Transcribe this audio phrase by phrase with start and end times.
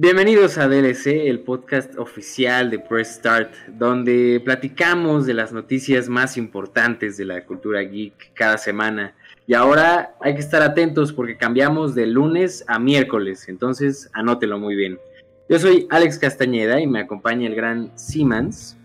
[0.00, 6.36] Bienvenidos a DLC, el podcast oficial de Press Start, donde platicamos de las noticias más
[6.36, 9.16] importantes de la cultura geek cada semana.
[9.48, 14.76] Y ahora hay que estar atentos porque cambiamos de lunes a miércoles, entonces anótelo muy
[14.76, 15.00] bien.
[15.48, 18.78] Yo soy Alex Castañeda y me acompaña el gran Siemens.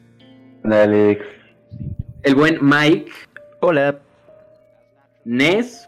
[0.64, 1.24] Hola Alex.
[2.24, 3.12] El buen Mike.
[3.60, 4.00] Hola.
[5.26, 5.88] Nes.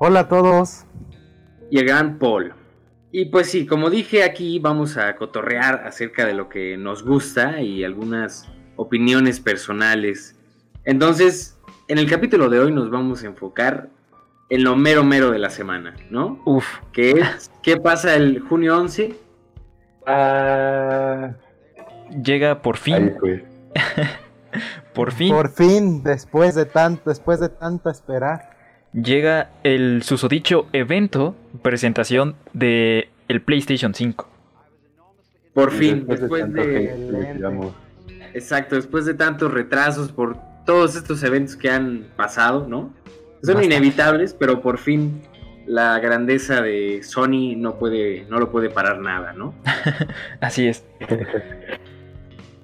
[0.00, 0.86] Hola a todos.
[1.70, 2.63] Y el gran Paul.
[3.16, 7.60] Y pues sí, como dije aquí, vamos a cotorrear acerca de lo que nos gusta
[7.60, 10.34] y algunas opiniones personales.
[10.84, 13.88] Entonces, en el capítulo de hoy nos vamos a enfocar
[14.50, 16.42] en lo mero mero de la semana, ¿no?
[16.44, 16.66] Uf.
[16.92, 17.52] ¿Qué es?
[17.62, 19.14] ¿Qué pasa el junio 11?
[20.08, 21.34] Ah,
[22.20, 23.14] Llega por fin.
[23.24, 23.44] ahí
[24.92, 25.32] por fin.
[25.32, 28.50] Por fin, después de tanto, después de tanto esperar.
[28.92, 34.28] Llega el susodicho evento, presentación de el PlayStation 5.
[35.52, 37.32] Por fin, Después de...
[38.34, 42.92] Exacto, después de tantos retrasos por todos estos eventos que han pasado, ¿no?
[43.42, 43.66] Son Bastante.
[43.66, 45.22] inevitables, pero por fin
[45.66, 49.54] la grandeza de Sony no puede, no lo puede parar nada, ¿no?
[50.40, 50.84] Así es.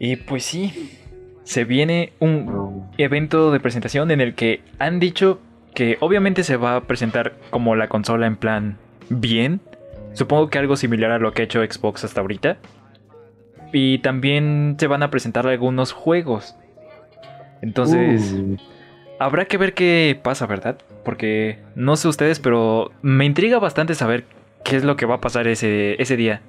[0.03, 0.99] Y pues sí,
[1.45, 5.41] se viene un evento de presentación en el que han dicho
[5.75, 9.61] que obviamente se va a presentar como la consola en plan bien.
[10.13, 12.59] Supongo que algo similar a lo que ha hecho Xbox hasta ahorita.
[13.73, 16.57] Y también se van a presentar algunos juegos.
[17.63, 18.57] Entonces, Uh,
[19.19, 20.79] habrá que ver qué pasa, ¿verdad?
[21.05, 24.25] Porque no sé ustedes, pero me intriga bastante saber
[24.65, 26.43] qué es lo que va a pasar ese, ese día.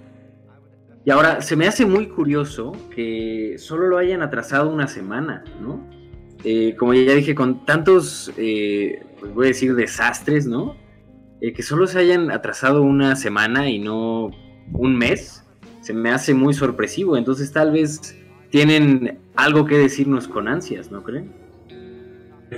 [1.03, 5.85] Y ahora, se me hace muy curioso que solo lo hayan atrasado una semana, ¿no?
[6.43, 10.75] Eh, como ya dije, con tantos, eh, pues voy a decir, desastres, ¿no?
[11.39, 14.31] Eh, que solo se hayan atrasado una semana y no
[14.73, 15.45] un mes,
[15.79, 17.15] se me hace muy sorpresivo.
[17.15, 18.17] Entonces tal vez
[18.49, 21.31] tienen algo que decirnos con ansias, ¿no creen?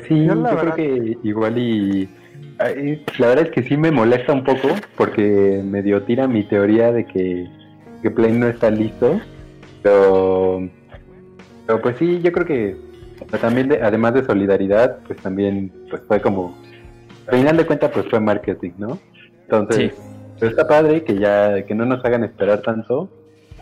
[0.07, 2.09] sí, Yo creo verdad- que igual y...
[3.19, 7.06] La verdad es que sí me molesta un poco porque medio tira mi teoría de
[7.06, 7.47] que,
[8.02, 9.19] que Play no está listo.
[9.81, 10.69] Pero,
[11.68, 12.78] pero pues sí, yo creo que
[13.28, 16.56] también de- además de solidaridad, pues también pues fue como...
[17.28, 19.00] Al final de cuentas pues fue marketing, ¿no?
[19.44, 20.01] Entonces, Sí.
[20.39, 23.09] pero está padre que ya que no nos hagan esperar tanto.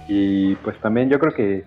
[0.08, 1.64] Y pues también yo creo que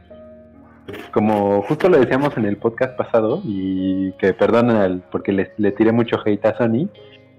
[1.13, 5.73] como justo lo decíamos en el podcast pasado, y que perdonen al, porque le, le
[5.73, 6.89] tiré mucho hate a Sony,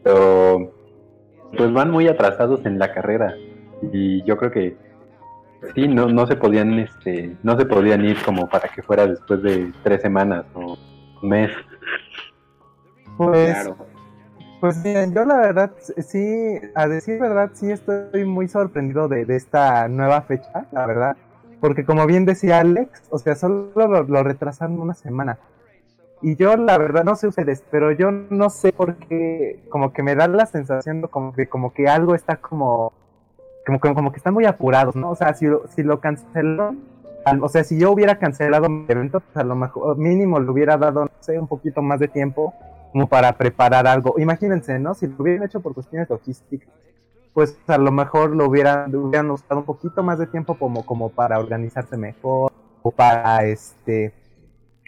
[0.03, 0.73] pero
[1.55, 3.35] pues van muy atrasados en la carrera.
[3.93, 4.75] Y yo creo que
[5.73, 9.41] sí, no, no se podían, este, no se podían ir como para que fuera después
[9.41, 10.77] de tres semanas o
[11.21, 11.51] un mes.
[13.17, 13.69] Pues,
[14.59, 19.35] pues miren, yo la verdad, sí, a decir verdad, sí estoy muy sorprendido de, de
[19.35, 21.17] esta nueva fecha, la verdad.
[21.61, 25.37] Porque como bien decía Alex, o sea, solo lo, lo retrasaron una semana.
[26.21, 30.01] Y yo la verdad no sé ustedes, pero yo no sé por qué, como que
[30.01, 32.93] me da la sensación de como que, como que algo está como,
[33.65, 35.11] como, como, como que están muy apurados, ¿no?
[35.11, 36.79] O sea, si si lo cancelaron,
[37.25, 40.49] al- o sea, si yo hubiera cancelado mi evento, pues a lo mejor mínimo le
[40.51, 42.53] hubiera dado, no sé, un poquito más de tiempo
[42.91, 44.15] como para preparar algo.
[44.19, 44.93] Imagínense, ¿no?
[44.93, 46.69] Si lo hubieran hecho por cuestiones logísticas,
[47.33, 51.09] pues a lo mejor lo hubieran, hubieran usado un poquito más de tiempo como, como
[51.09, 52.51] para organizarse mejor
[52.81, 54.13] o para este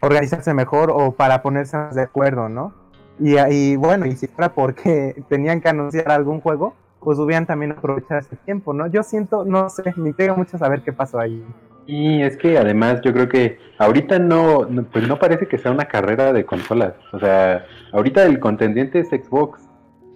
[0.02, 2.74] organizarse mejor o para ponerse más de acuerdo, ¿no?
[3.20, 6.76] Y, y bueno, y si fuera porque tenían que anunciar algún juego,
[7.08, 8.86] pues hubieran también aprovechado ese tiempo, ¿no?
[8.88, 11.42] Yo siento, no sé, me intriga mucho saber qué pasó ahí.
[11.86, 15.72] Y es que además yo creo que ahorita no, no- pues no parece que sea
[15.72, 16.96] una carrera de consolas.
[17.14, 19.62] O sea, ahorita el contendiente es Xbox.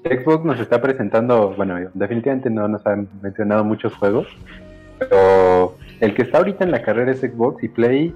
[0.03, 4.27] Xbox nos está presentando, bueno, definitivamente no nos han mencionado muchos juegos,
[4.99, 8.13] pero el que está ahorita en la carrera es Xbox y Play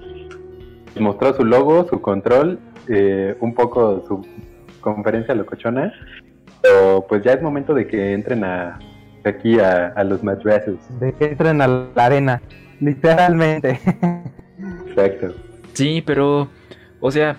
[1.00, 4.20] mostró su logo, su control, eh, un poco su
[4.82, 5.94] conferencia locochona,
[6.66, 8.78] pero pues ya es momento de que entren a
[9.24, 10.76] aquí a, a los madrasses.
[11.00, 12.40] De que entren a la arena,
[12.80, 13.80] literalmente.
[14.88, 15.34] Exacto.
[15.72, 16.48] Sí, pero,
[17.00, 17.36] o sea,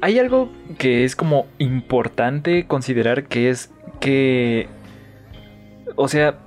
[0.00, 4.66] hay algo que es como importante considerar que es que,
[5.96, 6.38] o sea,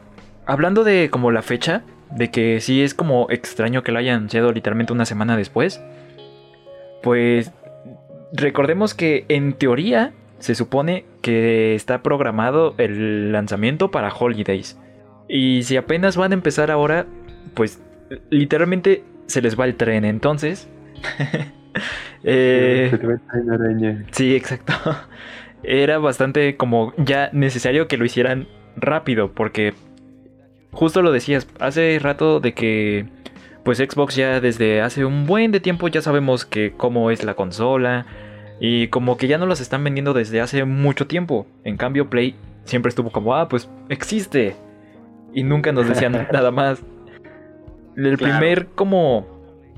[0.46, 4.52] hablando de como la fecha, de que sí es como extraño que lo hayan anunciado
[4.52, 5.82] literalmente una semana después,
[7.04, 7.52] pues
[8.34, 14.80] recordemos que en teoría se supone que está programado el lanzamiento para Holidays.
[15.28, 17.06] Y si apenas van a empezar ahora,
[17.54, 17.82] pues
[18.30, 20.06] literalmente se les va el tren.
[20.06, 20.70] Entonces,
[22.24, 24.06] eh, Se te ve una araña.
[24.12, 24.74] sí, exacto.
[25.64, 29.74] Era bastante como ya necesario que lo hicieran rápido porque
[30.72, 33.08] justo lo decías, hace rato de que
[33.64, 37.34] pues Xbox ya desde hace un buen de tiempo ya sabemos que cómo es la
[37.34, 38.06] consola
[38.60, 41.46] y como que ya no las están vendiendo desde hace mucho tiempo.
[41.64, 44.56] En cambio Play siempre estuvo como, ah, pues existe.
[45.34, 46.82] Y nunca nos decían nada más.
[47.96, 48.38] El Claro.
[48.40, 49.28] primer como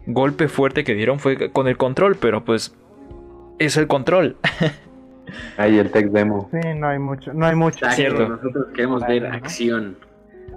[0.06, 2.76] golpe fuerte que dieron fue con el control, pero pues
[3.60, 4.38] es el control.
[5.58, 6.50] Ahí el tech demo.
[6.52, 7.86] Sí, no hay mucho, no hay mucho.
[7.86, 8.30] Exacto, Cierto.
[8.30, 9.98] Nosotros queremos ver acción.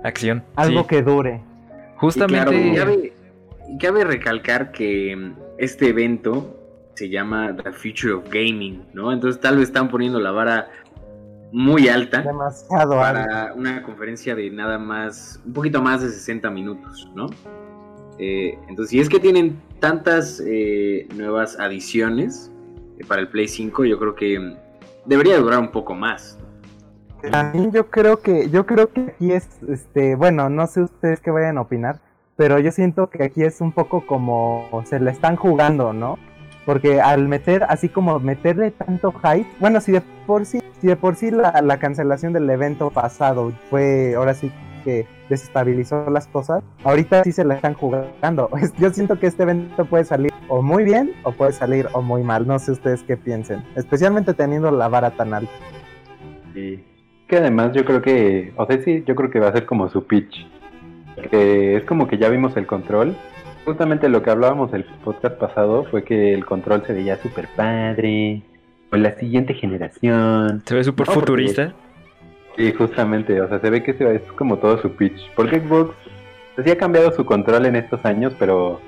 [0.03, 0.43] Acción.
[0.57, 0.87] Algo sí.
[0.89, 1.41] que dure.
[1.97, 2.57] Justamente.
[2.57, 3.13] Y claro, cabe,
[3.81, 6.62] cabe recalcar que este evento
[6.95, 9.13] se llama The Future of Gaming, ¿no?
[9.13, 10.69] Entonces tal vez están poniendo la vara
[11.53, 13.29] muy alta Demasiado alto.
[13.29, 17.29] para una conferencia de nada más, un poquito más de 60 minutos, ¿no?
[18.19, 22.51] Eh, entonces, si es que tienen tantas eh, nuevas adiciones
[22.99, 24.57] eh, para el Play 5, yo creo que
[25.07, 26.39] debería durar un poco más.
[27.33, 31.21] A mí yo creo que, yo creo que aquí es, este, bueno, no sé ustedes
[31.21, 32.01] qué vayan a opinar,
[32.37, 36.19] pero yo siento que aquí es un poco como se la están jugando, ¿no?
[36.65, 40.97] Porque al meter, así como meterle tanto hype, bueno, si de por sí, si de
[40.97, 44.53] por sí la, la cancelación del evento pasado fue, ahora sí
[44.85, 48.51] que desestabilizó las cosas, ahorita sí se la están jugando.
[48.79, 52.23] Yo siento que este evento puede salir o muy bien o puede salir o muy
[52.23, 55.53] mal, no sé ustedes qué piensen, especialmente teniendo la vara tan alta.
[56.55, 56.81] Y
[57.27, 59.89] que además yo creo que, o sea, sí, yo creo que va a ser como
[59.89, 60.47] su pitch.
[61.31, 63.17] Es como que ya vimos el control.
[63.65, 68.43] Justamente lo que hablábamos el podcast pasado fue que el control se veía súper padre.
[68.91, 70.63] O la siguiente generación.
[70.67, 71.73] Se ve súper No, porque- futurista.
[72.57, 75.31] Sí, justamente, o sea, se ve que se- es como todo su pitch.
[75.35, 75.95] Porque Xbox
[76.55, 78.81] pues, sí ha cambiado su control en estos años, pero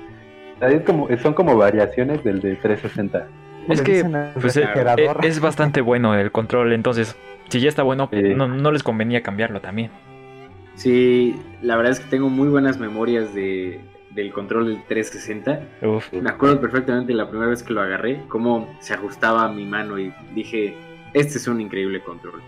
[0.61, 3.27] es como, son como variaciones del de 360.
[3.67, 4.05] Es que
[4.39, 4.67] pues, eh,
[4.97, 7.15] eh, es bastante bueno el control, entonces
[7.49, 8.35] si ya está bueno, Sí.
[8.35, 9.89] no, no les convenía cambiarlo también.
[10.75, 13.79] Sí, la verdad es que tengo muy buenas memorias de,
[14.15, 15.87] del control del 360.
[15.87, 16.11] Uf.
[16.13, 19.99] Me acuerdo perfectamente la primera vez que lo agarré, cómo se ajustaba a mi mano
[19.99, 20.75] y dije,
[21.13, 22.41] este es un increíble control.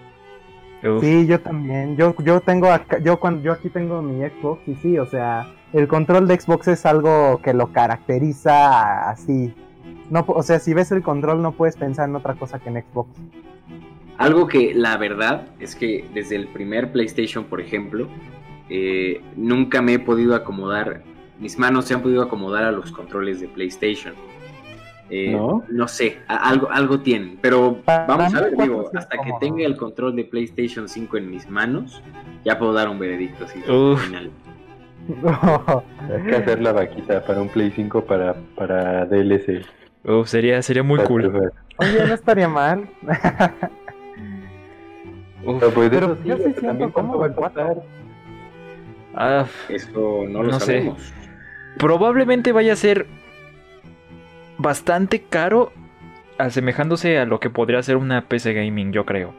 [0.84, 1.02] uf.
[1.02, 1.98] Sí, yo también.
[1.98, 5.54] Yo, yo tengo acá, yo cuando yo aquí tengo mi Xbox y sí, o sea,
[5.74, 9.54] el control de Xbox es algo que lo caracteriza así.
[10.10, 12.82] No, o sea, si ves el control no puedes pensar en otra cosa que en
[12.82, 13.10] Xbox.
[14.18, 18.08] Algo que la verdad es que desde el primer PlayStation, por ejemplo,
[18.70, 21.04] eh, nunca me he podido acomodar,
[21.40, 24.14] mis manos se han podido acomodar a los controles de PlayStation.
[25.10, 25.32] Eh,
[25.70, 25.88] ¿No?
[25.88, 30.16] sé, a- algo, algo tienen, pero vamos a ver, digo, hasta que tenga el control
[30.18, 32.04] de PlayStation 5 en mis manos,
[32.44, 33.62] ya puedo dar un veredicto así.
[33.62, 34.30] Final.
[36.14, 39.66] Hay que hacer la vaquita para un Play 5 para, para DLC.
[40.04, 41.26] Uf, sería, sería muy cool.
[41.78, 42.90] Oye, no estaría mal.
[45.46, 45.60] Uf.
[45.60, 47.78] Pero, pues, Pero yo sí siento cómodo va a costar.
[49.16, 50.92] Ah, Eso no lo No sé.
[51.78, 53.08] Probablemente vaya a ser
[54.58, 55.72] bastante caro,
[56.38, 59.34] asemejándose a lo que podría ser una PC gaming, yo creo.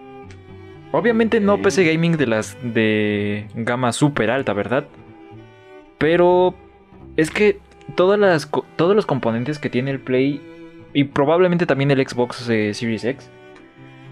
[0.93, 1.61] Obviamente no.
[1.61, 4.87] PC gaming de las de gama super alta, ¿verdad?
[5.99, 6.55] Pero
[7.17, 7.59] es que
[7.95, 10.41] todas las todos los componentes que tiene el Play
[10.95, 13.31] y probablemente también el Xbox eh, Series X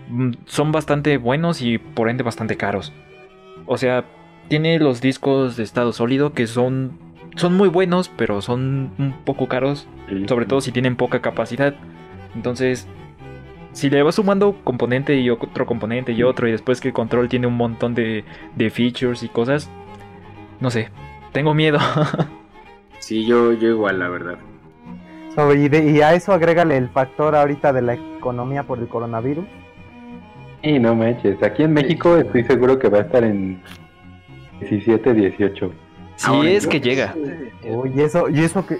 [0.08, 2.92] mm, son bastante buenos y por ende bastante caros.
[3.66, 4.04] O sea,
[4.48, 7.05] tiene los discos de estado sólido que son
[7.36, 10.26] son muy buenos, pero son un poco caros, Sí.
[10.28, 11.74] sobre todo si tienen poca capacidad.
[12.34, 12.86] Entonces,
[13.72, 17.28] si le vas sumando componente y otro componente y otro, y después que el control
[17.28, 18.24] tiene un montón de,
[18.54, 19.70] de features y cosas,
[20.60, 20.88] no sé,
[21.32, 21.78] tengo miedo.
[22.98, 24.38] Sí, yo, yo igual, la verdad.
[25.34, 28.88] Sobre- y, de- y a eso agrégale el factor ahorita de la economía por el
[28.88, 29.44] coronavirus.
[30.62, 33.60] Y no manches, aquí en México estoy seguro que va a estar en
[34.60, 35.72] 17, 18.
[36.16, 37.14] Si Ahora, es que llega.
[37.64, 38.78] Uy, y eso, y eso que,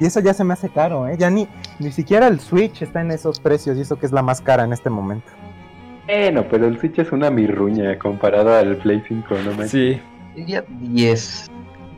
[0.00, 1.16] y eso ya se me hace caro, ¿eh?
[1.18, 4.22] Ya ni, ni siquiera el Switch está en esos precios y eso que es la
[4.22, 5.26] más cara en este momento.
[6.06, 9.70] Bueno, pero el Switch es una mirruña comparado al Play 5, no manches.
[9.70, 10.00] Sí.
[10.36, 11.50] Diría 10.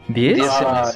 [0.09, 0.15] ¿10?
[0.15, 0.41] Diez.
[0.43, 0.91] Ah.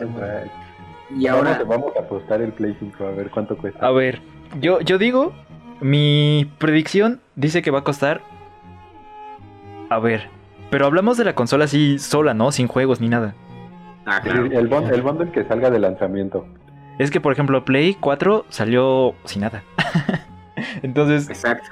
[1.15, 3.87] Y ahora, Vamos, vamos a apostar el Play 5 a ver cuánto cuesta.
[3.87, 4.23] A ver,
[4.61, 5.35] yo, yo digo,
[5.81, 8.23] mi predicción dice que va a costar...
[9.91, 10.31] A ver,
[10.71, 12.51] pero hablamos de la consola así sola, ¿no?
[12.51, 13.35] Sin juegos ni nada.
[14.07, 16.47] Ah, Sí, el, el bundle que salga de lanzamiento.
[16.99, 19.63] Es que, por ejemplo, Play 4 salió sin nada.
[20.83, 21.69] Entonces, Exacto.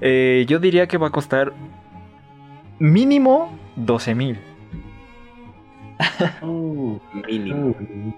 [0.00, 1.52] eh, yo diría que va a costar
[2.78, 4.38] mínimo 12 mil.
[6.42, 6.98] Uh,
[7.28, 7.68] Mínimo.
[7.68, 8.12] uh.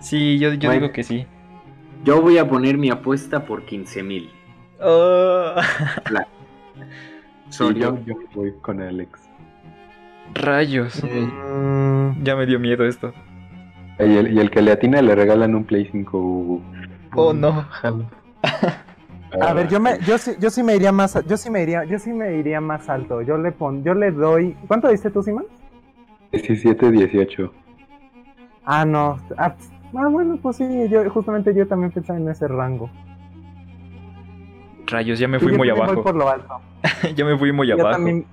[0.00, 0.82] Sí, yo, yo Bueno.
[0.82, 1.26] digo que sí.
[2.04, 4.30] Yo voy a poner mi apuesta por 15 mil.
[7.50, 9.27] Sí, yo, yo voy con Alex.
[10.34, 11.02] Rayos.
[11.04, 13.12] Mm, Ya me dio miedo esto.
[13.98, 16.18] Y el, y el que le atina le regalan un Play 5.
[16.18, 16.62] Hugo.
[17.16, 17.64] Oh no.
[17.70, 18.04] Jalo.
[19.40, 21.84] a ver, yo me, yo sí, yo sí me iría más, yo sí me iría,
[21.84, 23.22] yo sí me iría más alto.
[23.22, 25.46] Yo le pon, yo le doy, ¿cuánto diste tú, Simón?
[26.32, 27.52] 17, 18.
[28.64, 29.18] Ah, no.
[29.36, 29.54] Ah,
[29.96, 32.90] ah, bueno, pues sí, yo justamente yo también pensaba en ese rango.
[34.86, 35.94] Rayos, ya me fui yo muy abajo.
[35.94, 36.60] Voy por lo alto.
[37.16, 37.90] ya me fui muy Yo abajo.
[37.90, 38.24] también,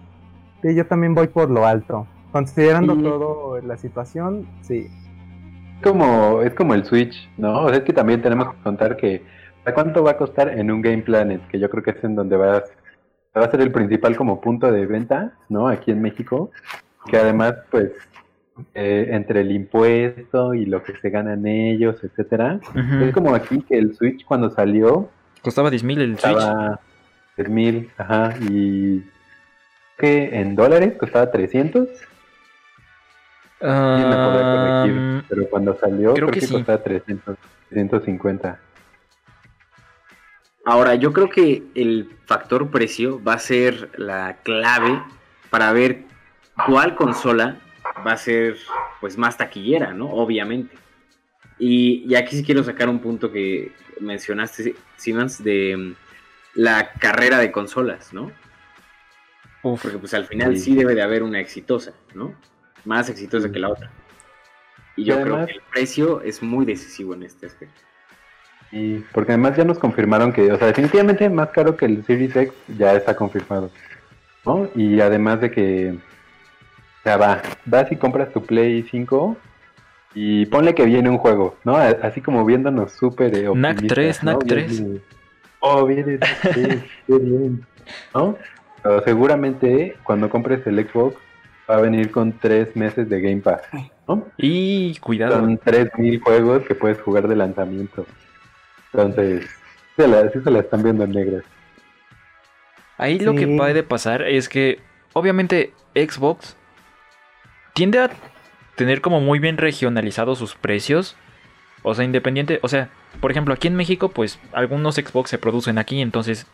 [0.69, 2.07] sí, yo también voy por lo alto.
[2.31, 4.87] Considerando Y- todo la situación, sí.
[5.77, 7.63] Es como, es como el Switch, ¿no?
[7.63, 9.23] O sea, es que también tenemos que contar que
[9.65, 11.41] ¿a cuánto va a costar en un Game Planet?
[11.49, 12.63] Que yo creo que es en donde vas,
[13.37, 15.67] va a ser el principal como punto de venta, ¿no?
[15.67, 16.49] Aquí en México.
[17.09, 17.91] Que además, pues,
[18.73, 22.59] eh, entre el impuesto y lo que se ganan ellos, etcétera.
[22.69, 23.03] Ujú.
[23.05, 25.09] Es como aquí que el Switch cuando salió
[25.41, 26.35] Costaba 10 mil el Switch.
[26.35, 26.79] estaba
[27.37, 29.03] 10.000, ajá, y
[29.97, 31.87] que en dólares costaba 300.
[31.87, 36.53] Sí, me podré corregir, Ah, pero cuando salió creo creo, que que, sí.
[36.53, 37.37] costaba 300,
[37.69, 38.59] 350.
[40.65, 45.01] Ahora, yo creo que el factor precio va a ser la clave
[45.49, 46.03] para ver
[46.65, 47.57] cuál consola
[48.05, 48.57] va a ser
[48.99, 50.09] pues más taquillera, ¿no?
[50.09, 50.75] Obviamente.
[51.59, 53.71] Y, y aquí sí quiero sacar un punto que
[54.01, 55.95] mencionaste, Siemens, de mm,
[56.55, 58.31] la carrera de consolas, ¿no?
[59.73, 59.81] Uf.
[59.81, 60.63] Porque pues al final Sí.
[60.71, 62.33] sí debe de haber una exitosa, ¿no?
[62.85, 63.89] Más exitosa que la otra.
[64.95, 67.81] Y yo Y creo que el precio es muy decisivo en este aspecto.
[68.71, 72.35] Y porque además ya nos confirmaron que, o sea, definitivamente más caro que el Series
[72.35, 73.69] X ya está confirmado.
[74.45, 74.69] ¿No?
[74.75, 79.35] Y además de que, o sea, va, vas y compras tu Play 5
[80.13, 81.75] y ponle que viene un juego, ¿no?
[81.75, 84.31] A- Así como viéndonos súper eh, NAC optimistas, 3, ¿no?
[84.33, 85.01] NAC Viene- 3.
[85.59, 87.65] Oh, viene NAC 3, qué bien,
[88.13, 88.37] ¿no?
[88.85, 91.15] Pero seguramente cuando compres el Xbox
[91.67, 93.63] va a venir con tres meses de Game Pass,
[94.07, 94.27] ¿no?
[94.37, 95.39] Y cuidado.
[95.39, 98.05] Son 3000 juegos que puedes jugar de lanzamiento.
[98.93, 99.49] Entonces,
[99.97, 101.43] se la, sí se la están viendo negras.
[102.99, 104.77] Ahí lo que puede pasar es que,
[105.13, 106.55] obviamente, Xbox
[107.73, 108.11] tiende a
[108.75, 111.17] tener como muy bien regionalizados sus precios.
[111.81, 112.89] O sea, independiente, o sea,
[113.19, 116.45] por ejemplo, aquí en México, pues algunos Xbox se producen aquí, entonces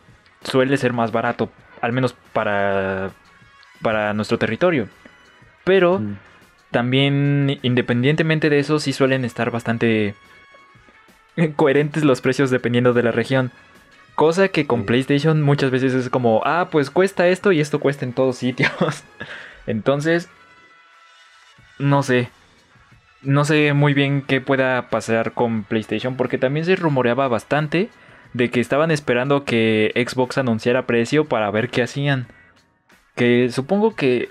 [0.44, 1.50] suele ser más barato,
[1.82, 3.10] al menos para,
[3.82, 4.88] para nuestro territorio.
[5.64, 6.16] Pero Mm.
[6.70, 10.14] también, independientemente de eso, sí suelen estar bastante
[11.56, 13.50] coherentes los precios dependiendo de la región.
[14.14, 14.86] Cosa que con Sí.
[14.86, 18.70] PlayStation muchas veces es como, ah, pues cuesta esto y esto cuesta en todos sitios.
[19.66, 20.28] Entonces,
[21.78, 22.30] no sé.
[23.22, 27.88] No sé muy bien qué pueda pasar con PlayStation porque también se rumoreaba bastante
[28.32, 32.26] de que estaban esperando que Xbox anunciara precio para ver qué hacían.
[33.14, 34.30] Que supongo que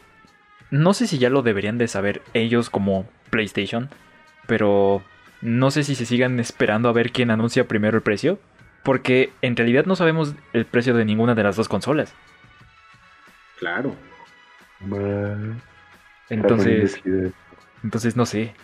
[0.72, 3.90] no sé si ya lo deberían de saber ellos como PlayStation,
[4.48, 5.04] pero
[5.42, 8.40] no sé si se sigan esperando a ver quién anuncia primero el precio,
[8.84, 12.14] porque en realidad no sabemos el precio de ninguna de las dos consolas.
[13.60, 13.96] Claro.
[16.30, 17.00] Entonces,
[17.84, 18.56] entonces no sé.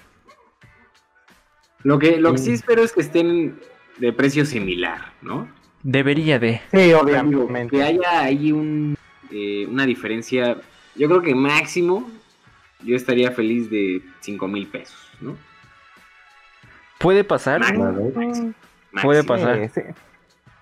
[1.84, 2.56] Lo que, lo que sí Mm.
[2.56, 3.60] espero es que estén
[3.98, 5.48] de precio similar, ¿no?
[5.84, 6.62] Debería de.
[6.72, 7.76] Sí, obviamente.
[7.78, 8.98] que haya ahí un,
[9.32, 10.58] eh, una diferencia.
[10.96, 12.10] Yo creo que máximo
[12.84, 15.36] yo estaría feliz de 5 mil pesos, ¿no?
[17.00, 17.60] Puede pasar.
[17.60, 17.84] Máximo.
[17.84, 18.12] Claro.
[18.16, 18.54] máximo.
[19.02, 19.28] Puede Máximo.
[19.28, 19.70] pasar.
[19.70, 19.82] Sí, sí.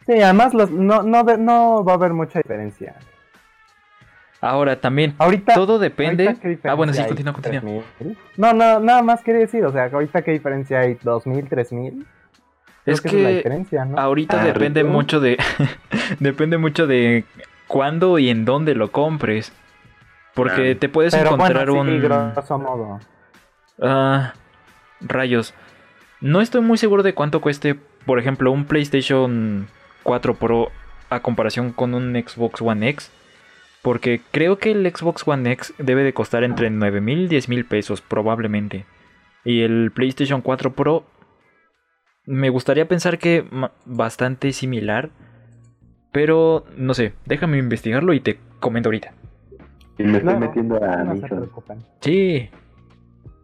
[0.05, 2.95] Sí, además los, no, no, no va a haber mucha diferencia.
[4.41, 5.55] Ahora también, Ahorita.
[5.55, 6.25] todo depende.
[6.27, 7.61] ahorita, ¿qué diferencia Ah, bueno, sí, continúa, continúa.
[7.97, 8.17] 3,000.
[8.37, 12.05] No, no, nada más quería decir, o sea, que ahorita qué diferencia hay, 2000, 3000.
[12.85, 13.97] Creo Es esa es la que diferencia, ¿no?
[13.99, 14.93] ahorita Ah, depende rico.
[14.93, 15.37] mucho de.
[16.19, 17.25] depende mucho de
[17.67, 19.51] cuándo y en dónde lo compres.
[20.33, 22.01] Porque te puedes Pero encontrar bueno, sí, un.
[22.01, 22.99] grosso modo.
[23.81, 24.33] Ah,
[25.01, 25.53] rayos.
[26.21, 27.75] No estoy muy seguro de cuánto cueste,
[28.05, 29.67] por ejemplo, un PlayStation
[30.03, 30.71] 4 Pro
[31.09, 33.11] a comparación con un Xbox One X.
[33.81, 37.49] Porque creo que el Xbox One X debe de costar entre 9 mil y 10
[37.49, 38.85] mil pesos, probablemente.
[39.43, 41.05] Y el PlayStation 4 Pro
[42.25, 43.45] me gustaría pensar que
[43.85, 45.11] bastante similar.
[46.11, 49.13] Pero no sé, déjame investigarlo y te comento ahorita.
[49.97, 51.79] Y me estoy No, metiendo a No preocupen.
[52.01, 52.49] Sí,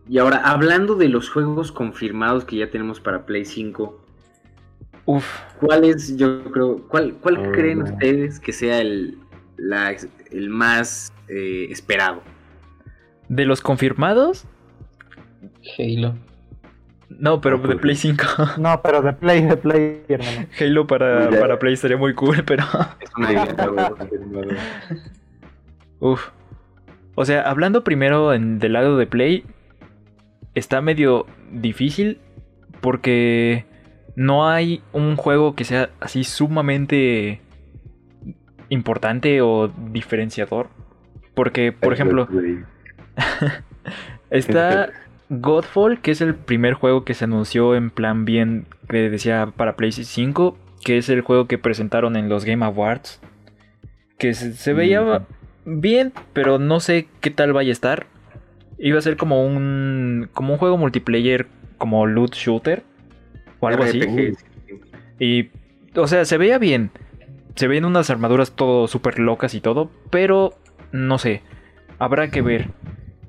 [0.08, 4.06] Y ahora, hablando de los juegos confirmados que ya tenemos para Play 5,
[5.06, 5.40] uff.
[5.60, 7.86] ¿cuál es, yo creo, cuál, cuál Oh, creen no.
[7.86, 9.18] ustedes que sea el,
[9.58, 9.96] la-
[10.32, 12.22] el más eh, esperado?
[13.30, 14.46] De los confirmados,
[15.78, 16.16] Halo.
[17.20, 18.10] No, pero de Play sí.
[18.10, 18.60] 5.
[18.60, 20.48] No, pero de Play, de Play, hermano.
[20.60, 22.64] Halo para, para Play estaría muy cool, pero.
[23.00, 23.56] Es una idea.
[23.56, 24.48] Confirmado.
[26.00, 26.30] Uf.
[27.16, 29.46] O sea, hablando primero en, del lado de Play,
[30.56, 32.20] está medio difícil
[32.80, 33.66] porque
[34.16, 37.42] no hay un juego que sea así sumamente
[38.70, 40.70] importante o diferenciador.
[41.34, 42.28] Porque, por ejemplo,
[44.30, 44.90] está
[45.32, 49.78] Godfall, que es el primer juego que se anunció en plan bien, que decía para
[49.78, 53.22] PlayStation 5, que es el juego que presentaron en los Game Awards.
[54.18, 55.26] Que se, veía
[55.64, 58.08] bien, pero no sé qué tal vaya a estar.
[58.78, 61.48] Iba a ser como un como un juego multiplayer
[61.78, 62.84] como loot shooter
[63.62, 64.02] o algo así.
[65.18, 65.50] Y
[65.96, 66.92] o sea, se veía bien.
[67.56, 70.56] Se ven unas armaduras todo súper locas y todo, pero
[70.92, 71.42] no sé.
[72.00, 72.70] Habrá que ver.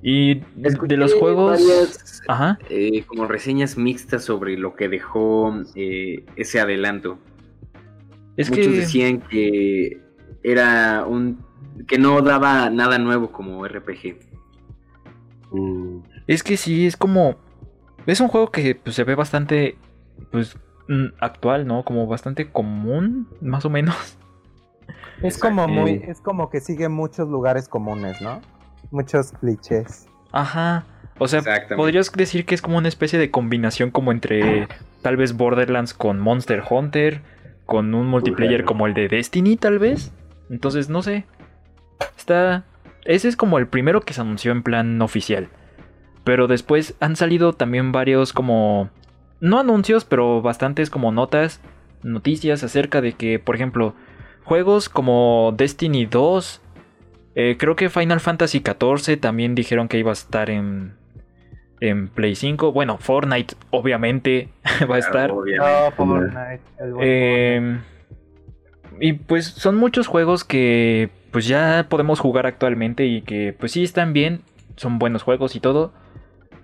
[0.03, 2.23] Y de los juegos.
[2.27, 2.59] Ajá.
[2.69, 7.19] Eh, como reseñas mixtas sobre lo que dejó eh, ese adelanto.
[8.37, 10.01] Es Muchos decían que
[10.43, 11.45] era un.
[11.87, 14.19] que no daba nada nuevo como RPG.
[15.53, 15.99] Mm.
[16.27, 17.37] Es que sí, es como.
[18.07, 19.77] Es un juego que pues, se ve bastante.
[20.33, 20.57] Pues
[20.89, 21.85] mm, actual, ¿no?
[21.85, 24.19] Como bastante común, más o menos.
[25.23, 26.03] Es como muy.
[26.09, 28.41] Es como que sigue muchos lugares comunes, ¿no?
[28.93, 30.07] Muchos clichés.
[30.33, 30.85] Ajá.
[31.19, 31.43] O sea,
[31.77, 34.69] podrías decir que es como una especie de combinación como entre
[35.03, 37.21] tal vez Borderlands con Monster Hunter,
[37.67, 40.13] con un multiplayer como el de Destiny tal vez.
[40.51, 41.25] Entonces, no sé.
[42.17, 42.65] Está...
[43.05, 45.49] Ese es como el primero que se anunció en plan oficial.
[46.25, 48.91] Pero después han salido también varios como...
[49.41, 51.61] No anuncios, pero bastantes como notas,
[52.03, 53.95] noticias acerca de que, por ejemplo,
[54.45, 56.61] juegos como Destiny 2
[57.35, 60.93] eh, creo que Final Fantasy XIV también dijeron que iba a estar en,
[61.81, 62.73] en Play 5.
[62.73, 64.49] Bueno, Fortnite obviamente
[64.91, 65.33] va a estar.
[67.01, 67.81] Em,
[69.01, 73.83] y pues son muchos juegos que pues ya podemos jugar actualmente y que pues sí
[73.83, 74.43] están bien,
[74.77, 75.93] son buenos juegos y todo,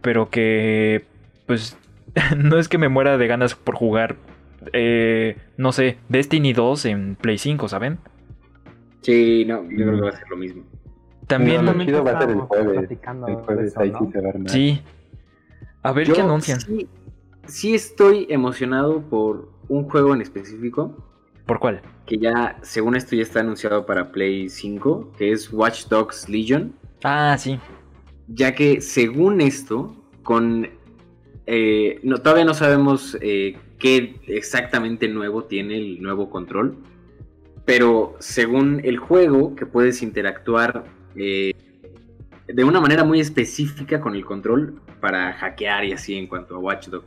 [0.02, 1.04] pero que
[1.46, 1.78] pues
[2.36, 4.16] no es que me muera de ganas por jugar,
[4.74, 7.98] eh, no sé, Destiny 2 en Play 5, ¿saben?
[9.02, 10.64] Sí, no, yo creo que va a ser lo mismo.
[11.26, 12.90] También lo chido va a ser el jueves.
[12.90, 14.50] El jueves ahí sí se va a armar.
[14.50, 14.82] Sí.
[15.82, 16.58] A ver qué anuncian.
[17.46, 20.96] Sí, estoy emocionado por un juego en específico.
[21.46, 21.80] ¿Por cuál?
[22.06, 26.74] Que ya, según esto, ya está anunciado para Play 5, que es Watch Dogs Legion.
[27.04, 27.58] Ah, sí.
[28.26, 30.68] Ya que, según esto, con.
[31.46, 36.76] Eh, no, todavía no sabemos eh, qué exactamente nuevo tiene el nuevo control
[37.68, 41.52] pero según el juego, que puedes interactuar eh,
[42.46, 46.60] de una manera muy específica con el control para hackear y así en cuanto a
[46.60, 47.04] Watchdog.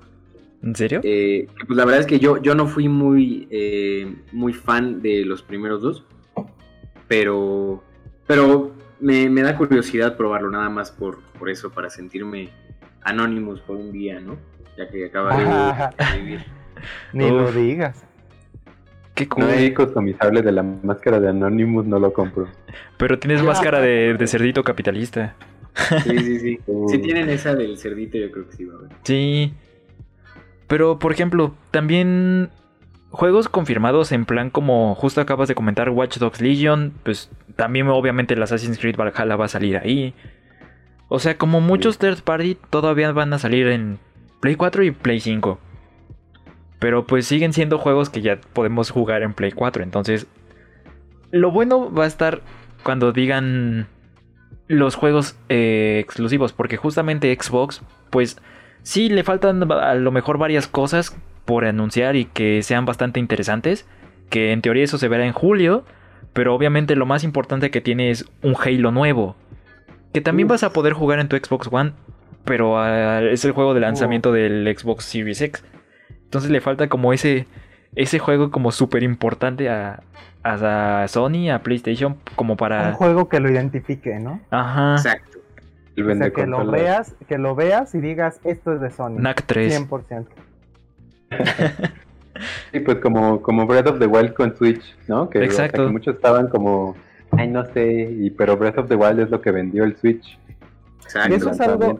[0.62, 1.02] ¿En serio?
[1.04, 5.26] Eh, pues la verdad es que yo, yo no fui muy, eh, muy fan de
[5.26, 6.06] los primeros dos,
[7.08, 7.84] pero,
[8.28, 12.52] pero me, da curiosidad probarlo nada más por, por eso, para sentirme
[13.02, 14.38] Anonymous por un día, ¿no?
[14.78, 16.46] Ya que acaba de, vivir.
[17.14, 18.06] Ni lo digas.
[19.38, 22.48] No hay customizable de la máscara de Anonymous, no lo compro.
[22.98, 25.36] Pero tienes máscara de, cerdito capitalista.
[26.04, 26.60] Sí, sí, sí.
[26.90, 28.92] Si tienen esa del cerdito, yo creo que sí va a haber.
[29.04, 29.54] Sí.
[30.68, 32.50] Pero, por ejemplo, también
[33.10, 38.34] juegos confirmados en plan como justo acabas de comentar Watch Dogs Legion, pues también obviamente
[38.34, 40.14] el Assassin's Creed Valhalla va a salir ahí.
[41.10, 44.00] O sea, como muchos third party todavía van a salir en
[44.40, 45.60] Play 4 y Play 5.
[46.82, 49.84] Pero pues siguen siendo juegos que ya podemos jugar en Play 4.
[49.84, 50.26] Entonces,
[51.30, 52.42] lo bueno va a estar
[52.82, 53.86] cuando digan
[54.68, 56.54] los juegos eh, exclusivos.
[56.54, 58.42] Porque justamente Xbox, pues
[58.82, 61.16] sí le faltan a lo mejor varias cosas
[61.46, 63.88] por anunciar y que sean bastante interesantes.
[64.32, 65.86] Que en teoría eso se verá en julio.
[66.34, 69.36] Pero obviamente lo más importante que tiene es un Halo nuevo.
[70.16, 71.94] Que también vas a poder jugar en tu Xbox One.
[72.44, 75.64] Pero ah, es el juego de lanzamiento del Xbox Series X.
[76.32, 77.46] Entonces le falta como ese,
[77.94, 80.02] ese juego como súper importante a,
[80.44, 82.88] a, Sony, a PlayStation, como para...
[82.88, 84.40] Un juego que lo identifique, ¿no?
[84.50, 84.96] Ajá.
[84.96, 85.40] Exacto.
[85.98, 89.18] O sea, que lo, veas, que lo veas y digas, esto es de Sony.
[89.20, 89.90] NAC 3.
[89.90, 90.26] 100%.
[92.72, 95.30] sí, pues como, como Breath of the Wild con Switch, ¿no?
[95.30, 95.86] Que, Exacto.
[95.86, 96.96] que muchos estaban como,
[97.32, 100.40] ay, no sé, y, pero Breath of the Wild es lo que vendió el Switch.
[101.04, 101.36] Exacto.
[101.36, 102.00] eso es algo,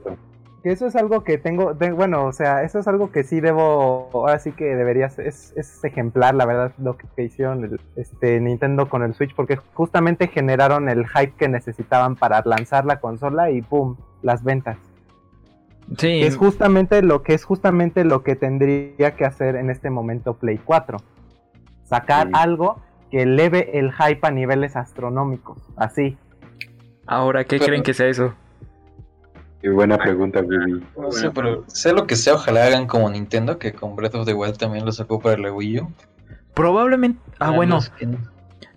[0.64, 4.10] que eso es algo que tengo, bueno, o sea, eso es algo que sí debo,
[4.14, 9.04] ahora sí que deberías, es, es ejemplar, la verdad, lo que hicieron este, Nintendo con
[9.04, 13.96] el Switch, porque justamente generaron el hype que necesitaban para lanzar la consola y ¡pum!
[14.22, 14.78] las ventas.
[15.98, 16.22] Sí.
[16.22, 20.58] Es justamente lo que es justamente lo que tendría que hacer en este momento Play
[20.64, 20.98] 4.
[21.84, 26.18] Sacar algo que eleve el hype a niveles astronómicos, así.
[27.08, 28.34] Ahora, ¿qué Pero- creen que sea eso?
[29.62, 30.84] Qué buena pregunta, Willy.
[30.98, 34.26] No sé, pero sea lo que sea, ojalá hagan como Nintendo, que con Breath of
[34.26, 35.92] the Wild también lo sacó para la Wii U.
[36.54, 37.20] Probablemente.
[37.40, 38.18] Ah, Nada bueno, más que no.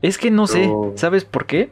[0.03, 0.61] es que no sé.
[0.61, 1.71] Pero- ¿Sabes por qué?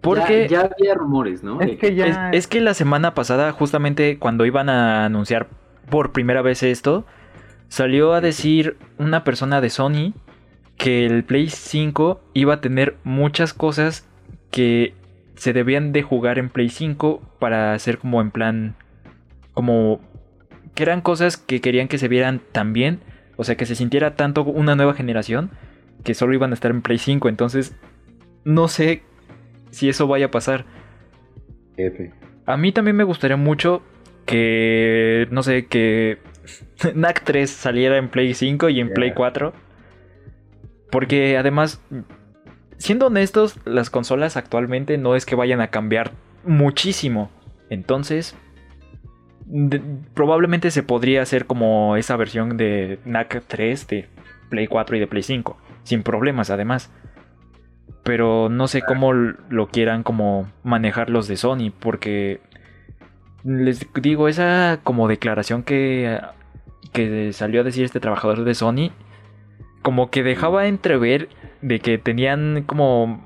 [0.00, 1.60] Porque Ya, ya había rumores, ¿no?
[1.60, 2.06] Es que ya.
[2.06, 5.48] Es, es que la semana pasada, justamente cuando iban a anunciar
[5.90, 7.04] por primera vez esto,
[7.68, 10.12] salió a decir una persona de Sony
[10.76, 14.06] que el Play 5 iba a tener muchas cosas
[14.52, 14.94] que
[15.38, 18.76] se debían de jugar en Play 5 para hacer como en plan,
[19.54, 20.00] como
[20.74, 23.00] que eran cosas que querían que se vieran tan bien,
[23.36, 25.50] o sea, que se sintiera tanto una nueva generación
[26.04, 27.74] que solo iban a estar en Play 5, entonces
[28.44, 29.02] no sé
[29.70, 30.64] si eso vaya a pasar.
[32.46, 33.82] A mí también me gustaría mucho
[34.26, 36.18] que, no sé, que
[36.94, 38.92] NAC 3 saliera en Play 5 y en.
[38.92, 39.52] Play 4.
[40.90, 41.82] Porque además,
[42.78, 46.12] siendo honestos, las consolas actualmente no es que vayan a cambiar
[46.44, 47.30] muchísimo.
[47.70, 48.34] Entonces,
[50.14, 54.08] probablemente se podría hacer como esa versión de NAC 3 de
[54.48, 55.56] Play 4 y de Play 5.
[55.84, 56.90] Sin problemas, además.
[58.04, 61.72] Pero no sé cómo lo quieran como manejar los de Sony.
[61.78, 62.40] Porque
[63.44, 66.20] les digo, esa como declaración que,
[66.92, 68.92] que salió a decir este trabajador de Sony.
[69.88, 71.30] Como que dejaba entrever
[71.62, 73.24] de que tenían como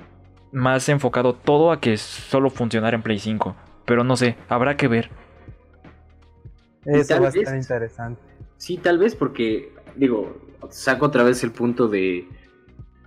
[0.53, 3.57] más enfocado todo a que solo funcionara en Play 5.
[3.85, 5.11] Pero no sé, habrá que ver.
[6.85, 8.21] Eso tal va a vez- estar interesante.
[8.59, 12.29] Sí, tal vez porque, digo, saco otra vez el punto de,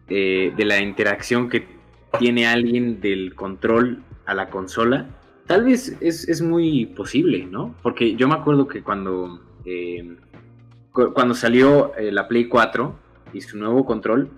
[0.10, 1.66] de la interacción que
[2.20, 5.06] tiene alguien del control a la consola.
[5.48, 7.74] Tal vez es, es muy posible, ¿no?
[7.82, 10.18] Porque yo me acuerdo que cuando, eh,
[10.92, 13.05] cu- cuando salió eh, la Play 4
[13.36, 14.32] y su nuevo control,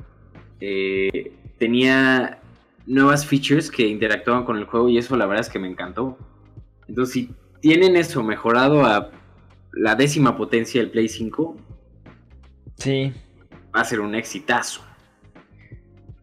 [0.59, 2.39] eh, tenía
[2.85, 6.17] nuevas features que interactuaban con el juego y eso la verdad es que me encantó.
[6.87, 7.29] Entonces, si
[7.61, 9.11] tienen eso mejorado a
[9.71, 11.57] la décima potencia del Play 5,
[12.77, 13.11] Sí,
[13.75, 14.81] va a ser un exitazo.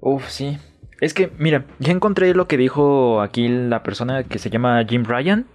[0.01, 0.57] Uf, sí.
[1.01, 5.05] Es que, mira, ya encontré lo que dijo aquí la persona que se llama Jim
[5.05, 5.47] Ryan.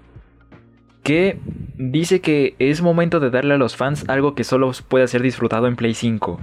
[1.03, 1.39] Que
[1.77, 5.67] dice que es momento de darle a los fans algo que solo puede ser disfrutado
[5.67, 6.39] en Play 5.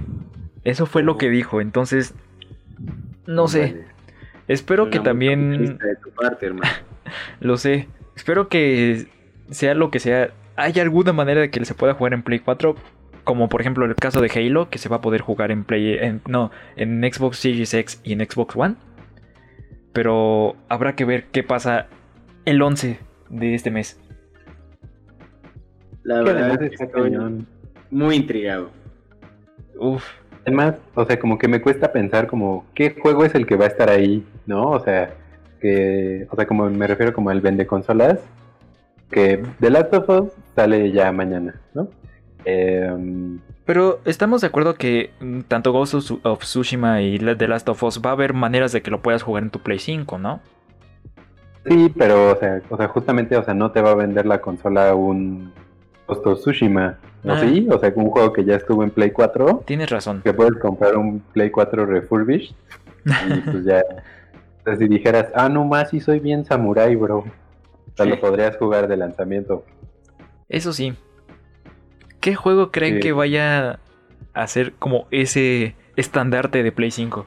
[0.67, 2.13] Eso fue lo que dijo, entonces...
[3.25, 3.61] No sé.
[3.61, 3.85] Vale.
[4.49, 5.51] Espero que Suena también...
[5.51, 6.71] capitalista de tu parte, hermano.
[7.39, 7.87] Lo sé.
[8.17, 9.07] Espero que
[9.49, 10.31] sea lo que sea.
[10.57, 12.75] ¿Hay alguna manera de que se pueda jugar en Play 4?
[13.23, 15.93] Como por ejemplo el caso de Halo, que se va a poder jugar en Play.
[15.99, 18.75] en- no, en Xbox Series X y en Xbox One.
[19.93, 21.87] Pero habrá que ver qué pasa
[22.43, 22.99] el 11
[23.29, 24.01] de este mes.
[26.03, 27.17] La verdad es que estoy
[27.89, 28.69] muy intrigado.
[29.79, 30.03] Uf.
[30.47, 33.65] Además, o sea, como que me cuesta pensar como qué juego es el que va
[33.65, 34.71] a estar ahí, ¿no?
[34.71, 35.13] O sea,
[35.61, 38.19] que, o sea, como me refiero como el vende consolas,
[39.11, 41.89] que The Last of Us sale ya mañana, ¿no?
[42.45, 47.47] Em, Pero estamos de acuerdo que mm, tanto Ghost of Tsu- of Tsushima y The
[47.49, 49.79] Last of Us va a haber maneras de que lo puedas jugar en tu Play
[49.79, 50.41] 5, ¿no?
[51.65, 54.39] sí, pero, o sea, o sea, justamente, o sea, no te va a vender la
[54.41, 55.53] consola un
[56.07, 57.33] Ghost of Tsushima, ¿no?
[57.33, 57.39] Ah.
[57.41, 60.21] Sí, o sea, un juego que ya estuvo en Play 4, Tienes razón.
[60.23, 62.55] que puedes comprar un Play 4 refurbished
[63.05, 63.83] y pues ya,
[64.61, 67.25] o sea, si dijeras, ah, no más, sí soy bien samurai, bro, o
[67.95, 69.65] sea, lo podrías jugar de lanzamiento.
[70.49, 70.93] Eso sí.
[72.21, 72.99] ¿Qué juego creen Sí.
[73.01, 73.79] que vaya
[74.33, 77.25] a ser como ese estandarte de Play 5?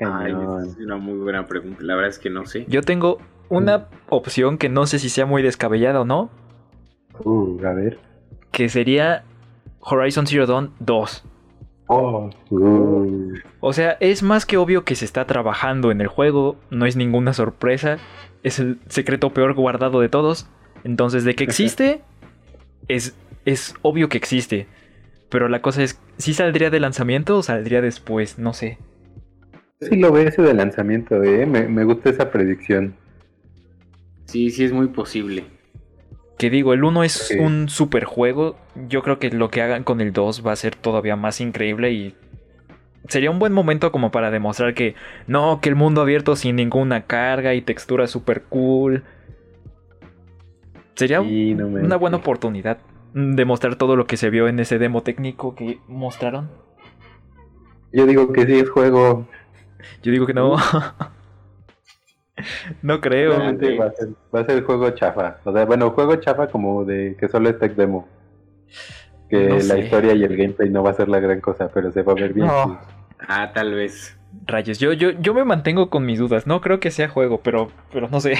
[0.00, 1.82] Ay, esa es una muy buena pregunta.
[1.82, 2.66] La verdad es que no sé.
[2.68, 3.18] Yo tengo
[3.48, 6.30] una opción que no sé si sea muy descabellada o no,
[7.24, 7.98] Uh, a ver.
[8.52, 9.24] que sería
[9.80, 11.24] Horizon Zero Dawn 2.
[11.88, 13.32] Oh, uh.
[13.60, 16.96] O sea, es más que obvio que se está trabajando en el juego, no es
[16.96, 17.98] ninguna sorpresa,
[18.42, 20.48] es el secreto peor guardado de todos.
[20.84, 22.02] Entonces, de que existe,
[22.88, 24.68] es, es obvio que existe.
[25.28, 28.38] Pero la cosa es, ¿sí saldría de lanzamiento o saldría después?
[28.38, 28.78] No sé.
[29.80, 31.46] Sí lo veo ese de lanzamiento, eh.
[31.46, 32.96] Me, me gusta esa predicción.
[34.26, 35.44] Sí, sí es muy posible.
[36.38, 38.56] Que digo, el 1 es un super juego.
[38.88, 41.92] Yo creo que lo que hagan con el 2 va a ser todavía más increíble
[41.92, 42.14] y
[43.08, 44.94] sería un buen momento como para demostrar que
[45.26, 49.04] no, que el mundo abierto sin ninguna carga y textura super cool.
[50.94, 52.78] Sería Sí, no me- una buena oportunidad
[53.14, 56.50] de mostrar todo lo que se vio en ese demo técnico que mostraron.
[57.92, 59.26] Yo digo que sí es juego.
[60.02, 60.56] Yo digo que no.
[62.82, 63.30] no creo.
[63.36, 65.38] Realmente va a, ser, va a ser juego chafa.
[65.44, 68.08] O sea, bueno, juego chafa como de que solo es tech demo.
[69.28, 69.78] Que No la sé.
[69.80, 72.16] historia y el gameplay no va a ser la gran cosa, pero se va a
[72.16, 72.46] ver bien.
[72.46, 72.64] No.
[72.80, 72.94] sí.
[73.28, 74.16] Ah, tal vez.
[74.46, 76.46] Rayos, yo, yo, yo me mantengo con mis dudas.
[76.46, 78.34] No creo que sea juego, pero, pero no sé.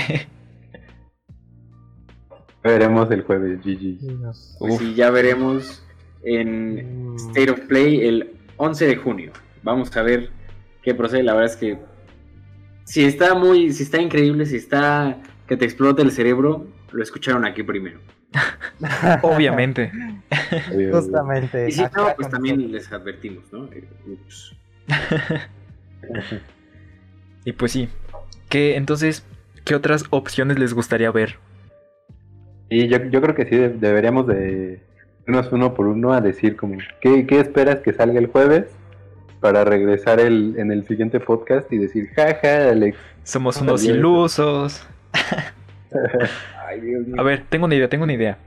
[2.62, 3.98] Veremos el jueves, GG.
[4.59, 4.80] Pues Uf.
[4.80, 5.85] sí, ya veremos
[6.24, 7.14] en.
[7.16, 9.32] State of Play el 11 de junio.
[9.62, 10.30] Vamos a ver
[10.82, 11.22] qué procede.
[11.22, 11.78] La verdad es que
[12.87, 17.44] si está muy, si está increíble, si está que te explota el cerebro, lo escucharon
[17.44, 18.01] aquí primero.
[19.22, 19.92] Obviamente.
[20.92, 21.68] Justamente.
[21.68, 23.68] Y si no, pues también les advertimos, ¿no?
[24.07, 24.57] Ups.
[27.44, 27.88] Y pues sí.
[28.49, 29.25] ¿Qué, entonces,
[29.64, 31.37] ¿qué otras opciones les gustaría ver?
[32.68, 34.81] Y yo, yo creo que sí de- deberíamos de
[35.29, 38.64] irnos uno por uno a decir como, ¿qué, qué esperas que salga el jueves?
[39.40, 42.99] Para regresar el, en el siguiente podcast y decir, jaja, Alex.
[43.22, 44.87] Somos unos ilusos.
[46.68, 47.16] Ay, Dios mío.
[47.18, 48.38] A ver, tengo una idea, tengo una idea.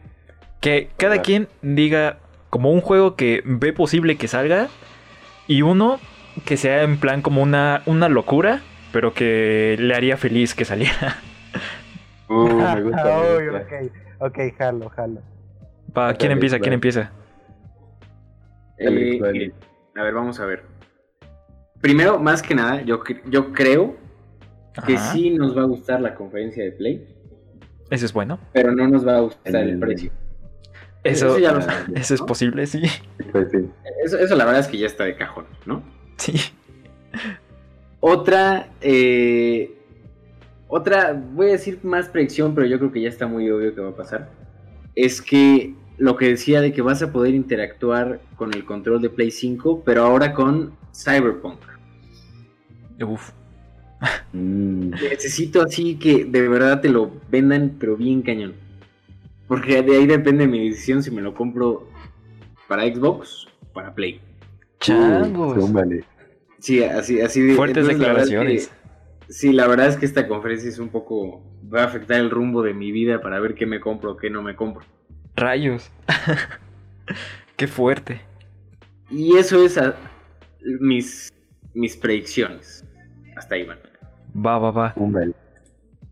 [0.62, 2.18] Que cada quien diga
[2.50, 4.68] como un juego que ve posible que salga
[5.48, 6.00] y uno
[6.46, 11.18] que sea en plan como una, una locura, pero que le haría feliz que saliera.
[12.30, 13.22] Uh, me gusta.
[13.38, 15.22] Uy, ok, ok, jalo, jalo.
[15.98, 16.60] Va, ¿Quién empieza?
[16.60, 17.12] ¿Quién empieza?
[18.78, 19.54] Eh, miren,
[19.96, 20.64] a ver, vamos a ver.
[21.82, 23.96] Primero, más que nada, yo, yo creo
[24.86, 27.08] que sí nos va a gustar la conferencia de Play,
[27.90, 28.40] Eso es bueno.
[28.54, 30.12] pero no nos va a gustar el El- precio.
[31.04, 32.82] Eso, ya lo sabemos, eso es posible, sí.
[33.32, 33.60] Pues sí.
[34.04, 35.82] Eso, eso la verdad es que ya está de cajón, ¿no?
[36.18, 36.34] Sí.
[38.02, 39.74] Otra, eh,
[40.68, 43.82] otra, voy a decir más predicción, pero yo creo que ya está muy obvio que
[43.82, 44.30] va a pasar.
[44.96, 49.10] Es que lo que decía de que vas a poder interactuar con el control de
[49.10, 51.60] Play 5, pero ahora con Cyberpunk.
[53.06, 53.32] Uf.
[54.34, 58.54] Mm, Necesito así que de verdad te lo vendan, pero bien cañón.
[59.48, 61.88] Porque de ahí depende mi decisión si me lo compro
[62.68, 64.22] para Xbox o para Play.
[64.80, 65.58] Changos.
[65.58, 66.02] uh.
[66.60, 68.72] Sí, así, así de Fuertes entonces, la verdad es que- declaraciones.
[69.30, 71.44] sí, la verdad es que esta conferencia es un poco.
[71.74, 74.30] Va a afectar el rumbo de mi vida para ver qué me compro o qué
[74.30, 74.86] no me compro.
[75.36, 75.90] Rayos.
[77.58, 78.22] Qué fuerte.
[79.10, 79.96] Y eso es a-
[80.80, 81.32] mis,
[81.74, 82.86] mis predicciones.
[83.40, 83.78] Hasta ahí van.
[84.46, 84.94] Va, va, va.
[84.94, 85.32] Zúmbale.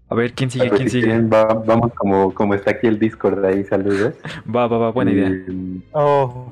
[0.09, 0.69] A ver, ¿quién sigue?
[0.69, 1.07] Pues, ¿Quién si sigue?
[1.07, 4.13] quieren, va- vamos como, como está aquí el Discord ahí, saludos.
[4.55, 5.29] Va, va, va, buena idea.
[5.29, 6.51] Mm, Oh.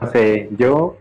[0.00, 0.96] No sé, yo.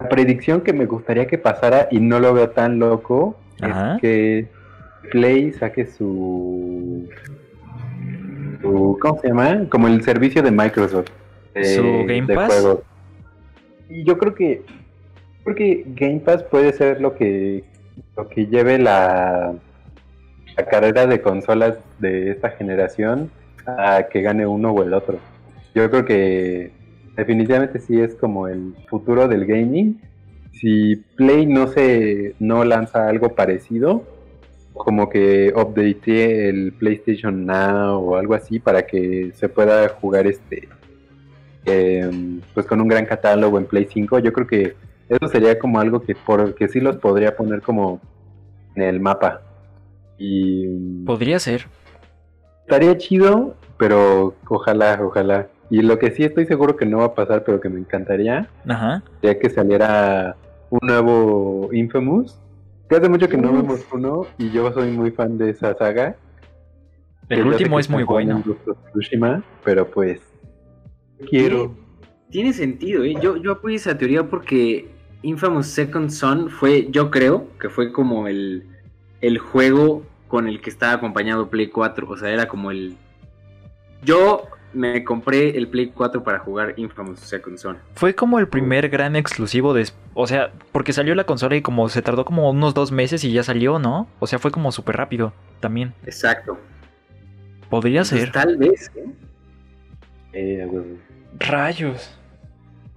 [0.00, 3.96] La predicción que me gustaría que pasara y no lo veo tan loco Ajá.
[3.96, 4.48] es que
[5.10, 7.08] Play saque su.
[8.60, 9.68] su- ¿Cómo se llama?
[9.68, 11.08] Como el servicio de Microsoft.
[11.54, 12.52] de- ¿Su Game de Pass?
[12.52, 12.80] juegos.
[13.88, 14.62] Y yo creo que.
[15.44, 17.64] Porque Game Pass puede ser lo que.
[18.16, 19.54] lo que lleve la.
[20.56, 23.30] la carrera de consolas de esta generación
[23.66, 25.18] a que gane uno o el otro.
[25.74, 26.70] Yo creo que
[27.16, 30.00] definitivamente sí es como el futuro del gaming.
[30.52, 34.04] Si Play no se no lanza algo parecido,
[34.72, 40.68] como que update el PlayStation Now o algo así para que se pueda jugar este
[41.64, 44.74] em, pues con un gran catálogo en Play 5, yo creo que
[45.08, 48.00] eso sería como algo que por que sí los podría poner como
[48.74, 49.42] en el mapa.
[50.18, 51.66] Y Podría ser.
[52.62, 55.48] estaría chido, pero ojalá, ojalá.
[55.70, 58.48] Y lo que sí estoy seguro que no va a pasar, pero que me encantaría,
[58.68, 59.02] Ajá.
[59.20, 60.36] sería que saliera
[60.70, 62.38] un nuevo Infamous.
[62.88, 63.56] Que hace mucho que no Uf.
[63.56, 66.16] vemos uno y yo soy muy fan de esa saga.
[67.30, 68.42] El último es muy bueno.
[68.92, 70.20] Tsushima, pero pues
[71.30, 71.74] quiero.
[72.30, 73.14] Tiene sentido, ¿eh?
[73.22, 74.90] Yo, yo apoyo esa teoría porque
[75.24, 78.66] Infamous Second Son fue, yo creo, que fue como el,
[79.20, 82.06] el juego con el que estaba acompañado Play 4.
[82.08, 82.96] O sea, era como el.
[84.02, 87.78] Yo me compré el Play 4 para jugar Infamous Second Son.
[87.94, 89.88] Fue como el primer gran exclusivo de...
[90.12, 93.32] O sea, porque salió la consola y como se tardó como unos dos meses y
[93.32, 94.08] ya salió, ¿no?
[94.18, 95.94] O sea, fue como súper rápido también.
[96.04, 96.58] Exacto.
[97.70, 98.30] Podría ser.
[98.30, 99.06] tal vez, ¿eh?
[100.34, 100.98] Eh, a huevo.
[101.38, 102.18] Rayos.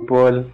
[0.07, 0.51] Paul,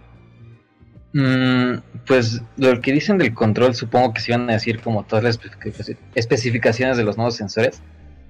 [1.14, 5.22] Mm, pues lo que dicen del control, supongo que se van a decir como todas
[5.24, 7.80] las especificaci- especificaciones de los nuevos sensores.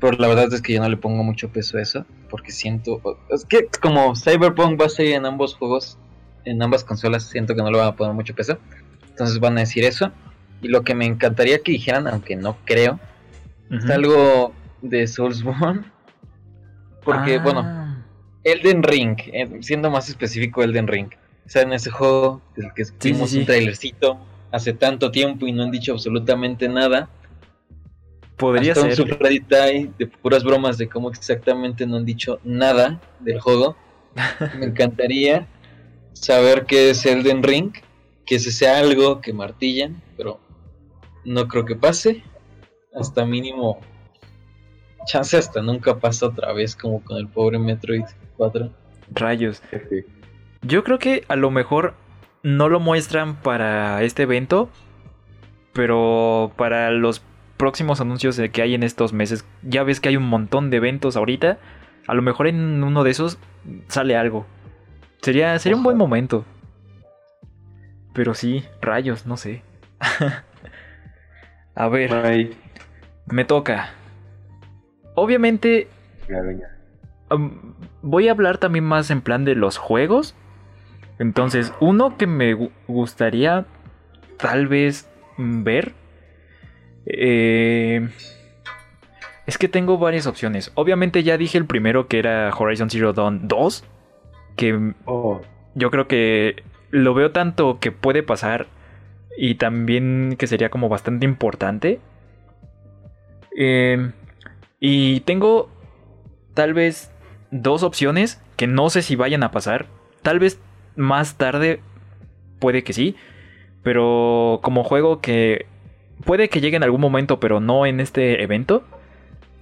[0.01, 2.05] Pero la verdad es que yo no le pongo mucho peso a eso.
[2.29, 3.01] Porque siento.
[3.31, 5.99] Es que como Cyberpunk va a salir en ambos juegos,
[6.45, 8.59] en ambas consolas, siento que no le van a poner mucho peso.
[9.09, 10.13] Entonces van a decir eso.
[10.61, 13.01] Y lo que me encantaría que dijeran, aunque no creo,
[13.71, 15.85] es algo de Soulsborne.
[17.03, 18.05] Porque, Ah, bueno,
[18.45, 21.09] Elden Ring, eh, siendo más específico Elden Ring.
[21.47, 23.41] ¿Saben ese juego del que vimos sí.
[23.41, 24.19] un trailercito
[24.51, 27.09] hace tanto tiempo y no han dicho absolutamente nada?
[28.37, 29.09] Podría Hasta un ser.
[29.09, 33.77] subreddit hay de puras bromas de cómo exactamente no han dicho nada del juego.
[34.59, 35.47] Me encantaría
[36.13, 37.73] saber qué es Elden Ring
[38.25, 40.41] que ese sea algo que martillan, pero
[41.25, 42.23] no creo que pase.
[42.95, 43.81] Hasta mínimo,
[45.07, 48.05] chance hasta nunca pasa otra vez como con el pobre Metroid
[48.37, 48.71] 4.
[49.13, 49.61] Rayos.
[50.67, 51.95] Yo creo que a lo mejor
[52.43, 54.71] no lo muestran para este evento,
[55.75, 57.23] pero para los
[57.57, 61.17] próximos anuncios que hay en estos meses, ya ves que hay un montón de eventos
[61.17, 61.59] ahorita,
[62.07, 63.39] a lo mejor en uno de esos
[63.89, 64.47] sale algo.
[65.21, 66.45] Sería, sería un buen momento.
[68.15, 69.63] Pero sí, rayos, no sé.
[71.75, 72.57] a ver,
[73.27, 73.91] me toca.
[75.15, 75.89] Obviamente,
[77.31, 80.35] um, voy a hablar también más en plan de los juegos.
[81.19, 82.55] Entonces, uno que me
[82.87, 83.67] gustaría
[84.39, 85.93] tal vez ver.
[87.07, 88.09] Eh,
[89.47, 90.73] es que tengo varias opciones.
[90.75, 93.85] Obviamente ya dije el primero que era Horizon Zero Dawn 2.
[94.57, 95.41] Que oh.
[95.75, 98.67] yo creo que lo veo tanto que puede pasar.
[99.37, 102.01] Y también que sería como bastante importante.
[103.57, 104.11] Eh,
[104.81, 105.71] y tengo
[106.55, 107.13] tal vez
[107.51, 109.87] dos opciones que no sé si vayan a pasar.
[110.23, 110.61] Tal vez
[110.97, 111.81] más tarde
[112.59, 113.17] puede que sí.
[113.83, 115.67] Pero como juego que
[116.25, 118.85] puede que llegue en algún momento, pero no en este evento.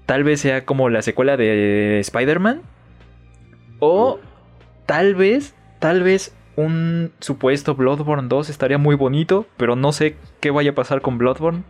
[0.07, 2.63] Tal vez sea como la secuela de Spider-Man.
[3.79, 4.21] O
[4.87, 10.51] tal vez, tal vez un supuesto Bloodborne 2 estaría muy bonito, pero no sé qué
[10.51, 11.63] vaya a pasar con Bloodborne.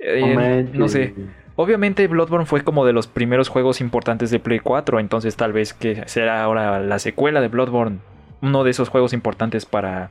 [0.00, 1.14] Eh, no sé.
[1.60, 5.74] Obviamente Bloodborne fue como de los primeros juegos importantes de Play 4, entonces tal vez
[5.74, 7.98] que será ahora la secuela de Bloodborne,
[8.40, 10.10] uno de esos juegos importantes para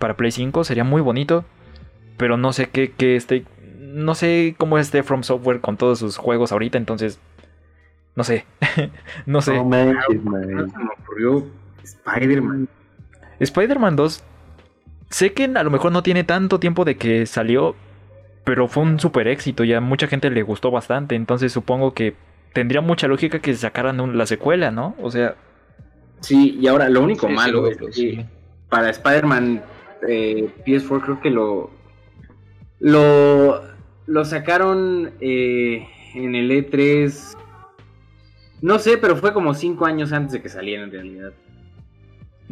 [0.00, 1.44] para Play 5 sería muy bonito.
[2.16, 3.44] Pero no sé qué, qué esté.
[3.78, 7.20] No sé cómo esté From Software con todos sus juegos ahorita, entonces.
[8.16, 8.46] No sé.
[9.26, 9.54] no sé.
[9.54, 9.94] No me
[11.00, 11.46] ocurrió
[11.84, 12.68] Spider-Man.
[13.38, 14.24] Spider-Man 2.
[15.10, 17.76] Sé que a lo mejor no tiene tanto tiempo de que salió.
[18.44, 19.64] Pero fue un super éxito.
[19.64, 21.14] Y a mucha gente le gustó bastante.
[21.14, 22.14] Entonces supongo que
[22.52, 24.94] tendría mucha lógica que sacaran la secuela, ¿no?
[25.02, 25.36] O sea.
[26.20, 28.26] Sí, y ahora lo único malo es que
[28.68, 29.62] para Spider-Man
[30.06, 31.70] eh, PS4 creo que lo
[32.78, 33.62] lo,
[34.06, 37.36] lo sacaron eh, en el E3
[38.62, 41.32] no sé, pero fue como 5 años antes de que saliera en realidad.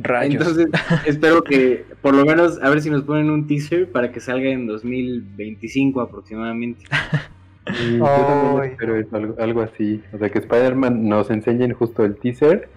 [0.00, 0.46] Rayos.
[0.46, 0.68] Entonces,
[1.06, 4.48] espero que por lo menos a ver si nos ponen un teaser para que salga
[4.48, 6.84] en 2025 aproximadamente.
[7.98, 10.02] yo también espero algo, algo, así.
[10.12, 12.68] O sea, que Spider-Man nos enseñen justo el teaser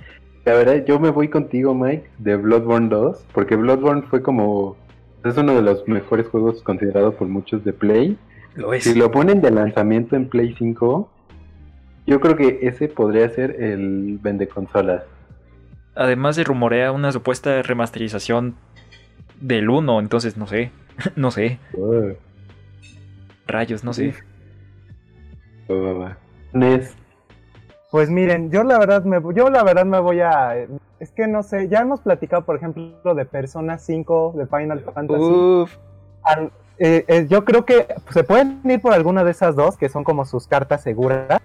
[0.45, 4.75] la verdad, yo me voy contigo, Mike, de Bloodborne 2, porque Bloodborne fue como.
[5.23, 8.17] Es uno de los mejores juegos considerados por muchos de Play.
[8.55, 8.83] Lo es.
[8.83, 11.09] Si lo ponen de lanzamiento en Play 5,
[12.07, 15.03] yo creo que ese podría ser el vende consolas.
[15.95, 18.55] Además, se rumorea una supuesta remasterización
[19.39, 20.71] del 1, entonces no sé.
[21.15, 21.59] no sé.
[23.47, 24.13] Rayos, no sé.
[26.53, 26.95] Nes,
[27.91, 30.55] pues miren, yo la verdad me, yo la verdad me voy a,
[30.99, 35.77] es que no sé, ya hemos platicado, por ejemplo, de Persona 5, de Final Fantasy.
[36.83, 40.03] Eh, eh, yo creo que se pueden ir por alguna de esas dos, que son
[40.03, 41.41] como sus cartas seguras.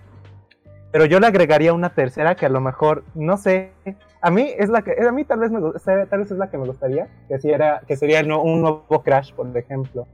[0.93, 3.73] Pero yo le agregaría una tercera que a lo mejor, no sé,
[4.21, 6.59] a mí es la que, a mí tal vez me tal vez es la que
[6.59, 10.07] me gustaría, que si era, que sería un nuevo Crash, por ejemplo.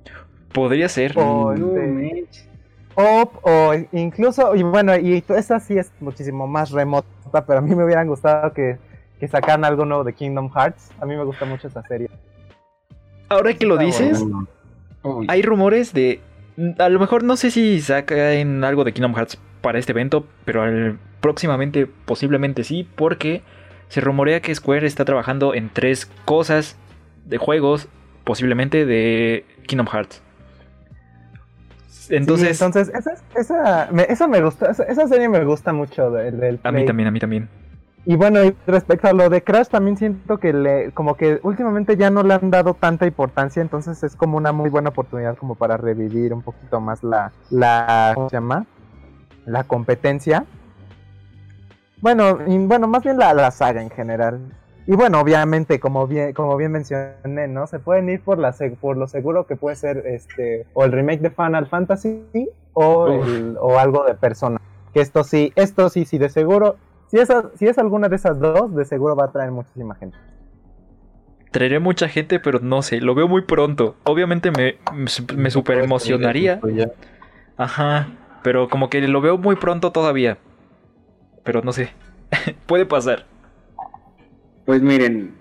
[0.52, 1.12] Podría ser.
[1.16, 2.26] O, este,
[2.94, 7.84] o incluso, y bueno, y esa sí es muchísimo más remota, pero a mí me
[7.84, 8.78] hubieran gustado que,
[9.18, 10.90] que sacaran algo nuevo de Kingdom Hearts.
[11.00, 12.10] A mí me gusta mucho esa serie.
[13.28, 14.22] Ahora que lo dices,
[15.28, 16.20] hay rumores de.
[16.78, 20.64] A lo mejor no sé si sacan algo de Kingdom Hearts para este evento, pero
[21.20, 23.42] próximamente posiblemente sí, porque
[23.92, 26.76] se rumorea que Square está trabajando en tres cosas
[27.26, 27.88] de juegos,
[28.24, 30.22] posiblemente de Kingdom Hearts.
[32.08, 36.86] Entonces, entonces esa, esa, me, me gusta, esa, serie me gusta mucho del, A mí
[36.86, 37.50] también, a mí también.
[38.06, 42.08] Y bueno, respecto a lo de Crash, también siento que le, como que últimamente ya
[42.08, 45.76] no le han dado tanta importancia, entonces es como una muy buena oportunidad como para
[45.76, 48.64] revivir un poquito más la, la ¿cómo se llama?
[49.44, 50.46] La competencia.
[52.02, 54.40] Bueno, y, bueno, más bien la, la saga en general.
[54.88, 57.68] Y bueno, obviamente, como bien, como bien mencioné, ¿no?
[57.68, 61.20] Se pueden ir por, la, por lo seguro que puede ser este o el remake
[61.20, 62.24] de Final Fantasy
[62.72, 63.20] o,
[63.60, 64.60] o algo de Persona.
[64.92, 66.76] Que esto sí, esto sí, sí, de seguro.
[67.06, 70.16] Si es, si es alguna de esas dos, de seguro va a traer muchísima gente.
[71.52, 73.94] Traeré mucha gente, pero no sé, lo veo muy pronto.
[74.02, 74.78] Obviamente me,
[75.36, 76.60] me super emocionaría.
[77.56, 78.08] Ajá,
[78.42, 80.38] pero como que lo veo muy pronto todavía.
[81.42, 81.90] Pero no sé,
[82.66, 83.26] puede pasar.
[84.64, 85.34] Pues miren,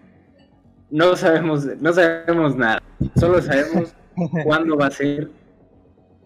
[0.90, 2.82] no sabemos, no sabemos nada.
[3.16, 3.94] Solo sabemos
[4.44, 5.30] cuándo va a ser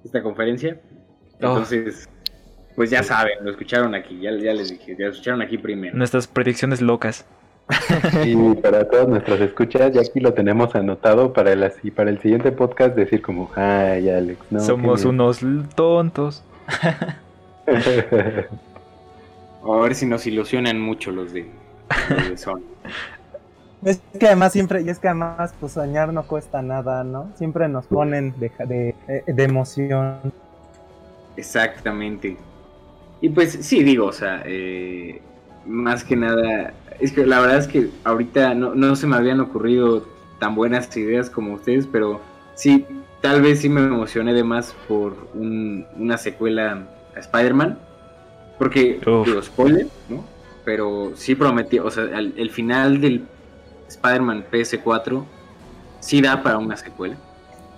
[0.04, 0.80] esta conferencia.
[1.42, 1.48] Oh.
[1.48, 2.10] Entonces,
[2.76, 5.96] pues ya saben, lo escucharon aquí, ya, ya les dije, ya lo escucharon aquí primero.
[5.98, 7.26] Nuestras predicciones locas.
[8.26, 12.20] Y para todos nuestros escuchas, ya aquí lo tenemos anotado para el, así, para el
[12.20, 14.60] siguiente podcast decir como, ay Alex, no.
[14.60, 15.40] Somos unos
[15.76, 16.44] tontos.
[19.66, 19.78] Bien".
[19.80, 21.50] A ver si nos ilusionan mucho los de,
[22.10, 22.62] los de Sony.
[23.84, 27.30] Es que además siempre, y es que además pues soñar no cuesta nada, ¿no?
[27.38, 30.34] Siempre nos ponen de, de, eh, de emoción.
[31.38, 32.38] Exactamente.
[33.22, 35.22] Y pues sí, digo, o sea, eh,
[35.68, 39.40] más que nada, es que la verdad es que ahorita no, no se me habían
[39.40, 40.06] ocurrido
[40.40, 42.22] tan buenas ideas como ustedes, pero
[42.56, 42.86] sí,
[43.22, 47.78] tal vez sí me emocioné de más por un- una secuela a Spider-Man,
[48.58, 49.28] porque, Uf.
[49.28, 50.24] digo, spoiler, ¿no?
[50.64, 53.26] Pero sí prometí, o sea, al- el final del
[53.88, 55.26] Spider-Man PS4
[56.00, 57.16] sí da para una secuela,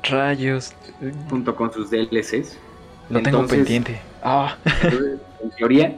[0.03, 0.73] Rayos.
[1.30, 2.57] junto con sus DLCs.
[3.09, 3.99] Lo tengo pendiente.
[4.23, 4.55] Ah,
[5.41, 5.97] en teoría,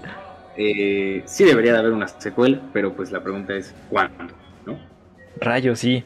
[0.57, 4.33] eh, sí debería de haber una secuela, pero pues la pregunta es ¿cuándo?
[4.65, 4.77] ¿no?
[5.39, 6.03] rayos, sí.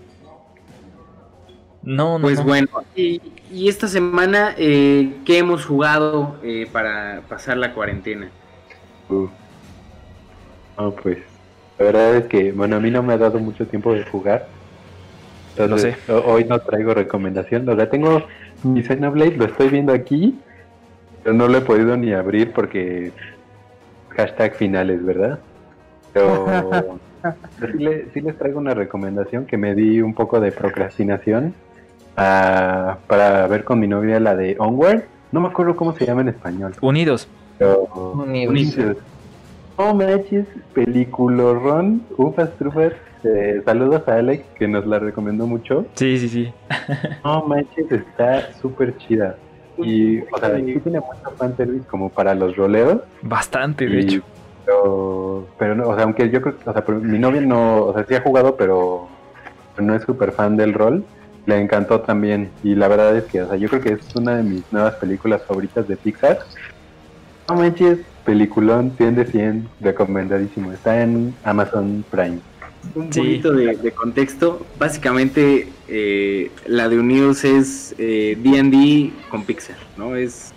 [1.82, 2.24] No, no.
[2.24, 2.46] Pues no.
[2.46, 3.22] bueno, y,
[3.52, 8.30] y esta semana, eh, ¿qué hemos jugado eh, para pasar la cuarentena?
[9.14, 9.30] Uh.
[10.78, 11.20] No, pues,
[11.78, 14.48] la verdad es que, bueno, a mí no me ha dado mucho tiempo de jugar.
[15.56, 16.12] Entonces, sé.
[16.12, 17.68] hoy no traigo recomendación.
[17.70, 18.24] O sea, tengo
[18.64, 20.40] mi Xenoblade, lo estoy viendo aquí,
[21.24, 23.12] pero no lo he podido ni abrir porque
[24.10, 25.40] hashtag finales, ¿verdad?
[26.12, 26.46] Pero,
[27.60, 31.54] pero sí, le- sí les traigo una recomendación que me di un poco de procrastinación
[32.18, 35.04] ah, para ver con mi novia la de Onward.
[35.32, 36.74] No me acuerdo cómo se llama en español.
[36.82, 37.28] Unidos.
[37.58, 37.84] Pero.
[38.14, 38.98] Unidos.
[39.78, 42.94] No manches, peliculorrón, Ufas Trufas.
[43.24, 45.86] Eh, saludos a Alex que nos la recomendó mucho.
[45.96, 46.54] Sí, sí, sí.
[47.24, 49.38] No manches, está súper chida.
[49.78, 53.00] Y, o sea, sí tiene mucho fanservice como para los roleros.
[53.22, 54.22] Bastante, de y- hecho.
[54.66, 57.94] Pero, pero no, o sea, aunque yo creo que, o sea, mi novia no, o
[57.94, 59.08] sea, sí ha jugado, pero
[59.78, 61.04] no es súper fan del rol.
[61.46, 62.50] Le encantó también.
[62.64, 64.96] Y la verdad es que, o sea, yo creo que es una de mis nuevas
[64.96, 66.40] películas favoritas de Pixar.
[67.54, 70.72] No manches, peliculón 100 de 100, recomendadísimo.
[70.72, 72.40] Está en Amazon Prime.
[72.96, 73.20] Un Sí.
[73.20, 74.66] poquito de, de contexto.
[74.80, 80.16] Básicamente, eh, la de Unidos es eh, D&D con Pixar, ¿no?
[80.16, 80.52] Es,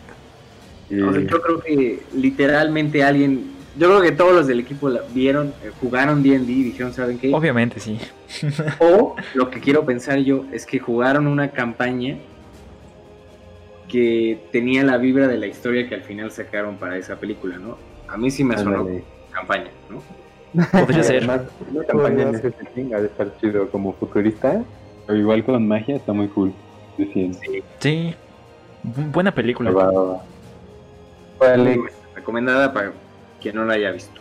[0.91, 3.55] o sea, yo creo que literalmente alguien...
[3.79, 7.19] Yo creo que todos los del equipo la vieron, eh, jugaron D&D y dijeron, ¿saben
[7.19, 7.31] qué?
[7.35, 7.99] Obviamente, sí.
[8.79, 12.17] O lo que quiero pensar yo es que jugaron una campaña
[13.89, 17.79] que tenía la vibra de la historia que al final sacaron para esa película, ¿no?
[18.09, 18.87] A mí sí me sonó
[19.33, 20.03] campaña, ¿no?
[20.73, 21.17] Podría ser.
[21.19, 24.63] Además, la campaña setting ha de estar chido como futurista,
[25.07, 26.53] pero igual con magia está muy cool.
[26.97, 27.35] De 100.
[27.81, 28.15] Sí.
[28.83, 29.71] Bu- Buena película.
[29.71, 30.23] Va, va, va.
[31.41, 32.93] Oye, Alex, Recomendada para
[33.41, 34.21] quien no la haya visto.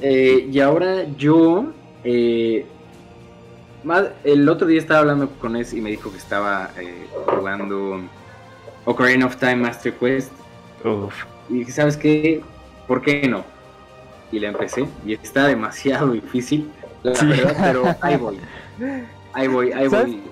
[0.00, 1.66] Eh, y ahora yo,
[2.04, 2.66] eh,
[4.24, 8.00] el otro día estaba hablando con él y me dijo que estaba eh, jugando
[8.84, 10.32] Ocarina of Time Master Quest
[10.84, 11.14] Uf.
[11.48, 12.42] Y dije, ¿sabes qué?
[12.88, 13.44] ¿Por qué no?
[14.32, 14.86] Y la empecé.
[15.06, 16.70] Y está demasiado difícil,
[17.02, 17.26] la Sí.
[17.26, 18.40] verdad, pero ahí voy.
[19.32, 20.06] Ahí voy, ahí ¿Sabes?
[20.06, 20.22] voy.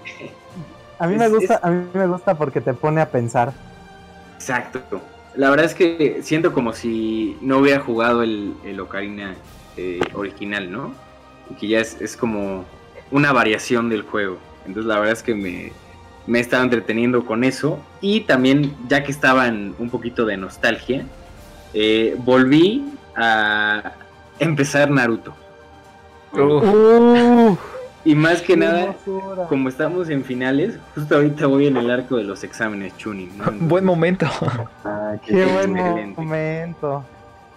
[0.98, 3.52] A mí me gusta, es- a mí me gusta porque te pone a pensar.
[4.34, 4.80] Exacto.
[5.36, 9.34] La verdad es que siento como si no hubiera jugado el, el Ocarina
[9.76, 10.92] eh, original, ¿no?
[11.50, 12.64] Y que ya es, es como
[13.10, 14.38] una variación del juego.
[14.66, 15.72] Entonces la verdad es que me,
[16.26, 17.78] me he estado entreteniendo con eso.
[18.00, 21.04] Y también, ya que estaba en un poquito de nostalgia,
[21.74, 22.84] eh, volví
[23.16, 23.92] a
[24.38, 25.34] empezar Naruto.
[26.32, 27.56] Uh,
[28.04, 28.94] Y más que nada,
[29.48, 33.36] como estamos en finales, justo ahorita voy en el arco de los exámenes Chunin.
[33.36, 33.50] ¿no?
[33.60, 34.26] Buen momento.
[34.84, 36.20] ah, qué Qué buen excelente.
[36.20, 37.04] momento.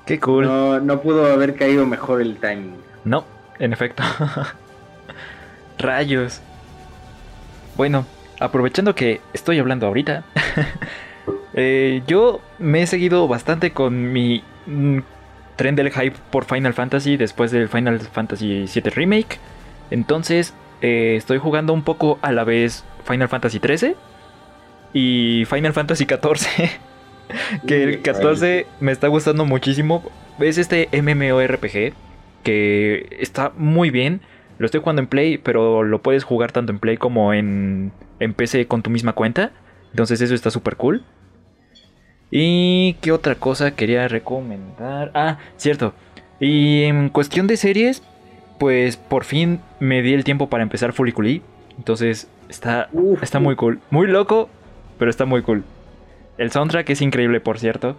[0.05, 0.45] Qué cool.
[0.45, 2.75] No, no pudo haber caído mejor el timing.
[3.05, 3.23] No,
[3.59, 4.03] en efecto.
[5.83, 6.41] Rayos.
[7.75, 8.05] Bueno,
[8.39, 10.23] aprovechando que estoy hablando ahorita,
[11.53, 14.99] eh, yo me he seguido bastante con mi mm,
[15.55, 19.39] tren del hype por Final Fantasy después del Final Fantasy VII Remake.
[19.91, 23.95] Entonces, eh, estoy jugando un poco a la vez Final Fantasy XIII
[24.93, 26.69] y Final Fantasy XIV.
[27.67, 30.03] que el 14 me está gustando muchísimo.
[30.39, 31.93] Es este MMORPG
[32.43, 34.21] que está muy bien.
[34.57, 38.33] Lo estoy jugando en Play, pero lo puedes jugar tanto en Play como en, en
[38.33, 39.51] PC con tu misma cuenta.
[39.91, 41.03] Entonces eso está súper cool.
[42.31, 45.11] ¿Y qué otra cosa quería recomendar?
[45.13, 45.93] Ah, cierto.
[46.39, 48.01] Y en cuestión de series,
[48.59, 51.41] pues por fin me di el tiempo para empezar Furikuli.
[51.77, 53.21] Entonces está, Uf.
[53.21, 53.79] está muy cool.
[53.91, 54.49] Muy loco,
[54.97, 55.63] pero está muy cool.
[56.37, 57.95] El soundtrack es increíble, por cierto.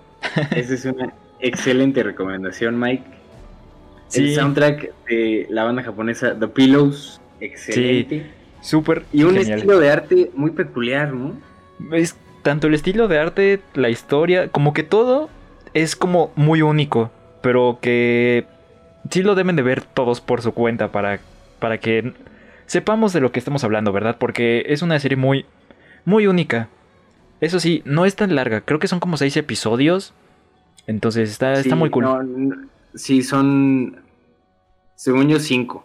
[0.51, 3.05] Esa es una excelente recomendación, Mike.
[4.15, 8.33] El Sí, soundtrack de la banda japonesa The Pillows, excelente.
[8.61, 9.61] súper Y un genial.
[9.61, 11.43] estilo de arte muy peculiar, ¿no?
[11.93, 15.31] Es tanto el estilo de arte, la historia, como que todo
[15.75, 17.11] es como muy único,
[17.41, 18.47] pero que
[19.11, 21.21] sí lo deben de ver todos por su cuenta para,
[21.59, 22.15] para que
[22.67, 24.17] sepamos de lo que estamos hablando, ¿verdad?
[24.19, 25.47] Porque es una serie muy,
[26.05, 26.71] muy única.
[27.41, 30.15] Eso sí, no es tan larga, creo que son como seis episodios,
[30.87, 32.05] entonces está, está Sí, muy cool.
[32.05, 34.04] no, no, sí, son,
[34.95, 35.85] según yo, cinco.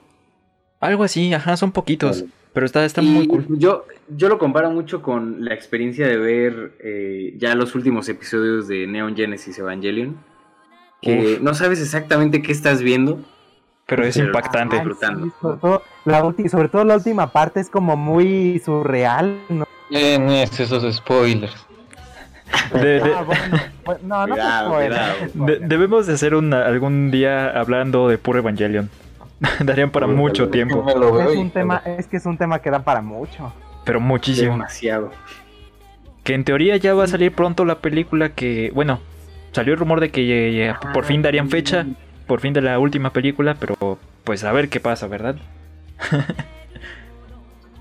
[0.79, 2.33] Algo así, ajá, son poquitos, Vale.
[2.53, 3.45] pero está, está Y muy cool.
[3.59, 3.85] Yo,
[4.15, 8.87] yo lo comparo mucho con la experiencia de ver eh, ya los últimos episodios de
[8.87, 10.17] Neon Genesis Evangelion.
[11.01, 11.41] Que Uf.
[11.41, 13.19] no sabes exactamente qué estás viendo.
[13.85, 14.75] Pero es pero- impactante.
[14.75, 15.25] Ay, disfrutando.
[15.25, 19.65] Sí, sobre, todo, la ulti- sobre todo la última parte es como muy surreal, ¿no?
[19.89, 21.55] Eh, no es esos spoilers.
[22.73, 25.13] De- de- Ah, bueno, pues, no, no te Cuidado, spoiler, cuidado.
[25.13, 25.67] no te De- spoiler.
[25.69, 28.89] debemos de hacer una- algún día hablando de puro Evangelion.
[29.63, 32.59] Darían para mucho tiempo, Me lo veo Es un tema, es que es un tema
[32.59, 33.53] que da para mucho.
[33.85, 34.51] pero muchísimo.
[34.51, 35.11] Demasiado.
[36.23, 38.99] Que en teoría ya va a salir pronto la película que, bueno,
[39.51, 41.85] salió el rumor de que ya- ya por fin darían fecha,
[42.27, 45.37] por fin de la última película, pero pues a ver qué pasa, ¿verdad?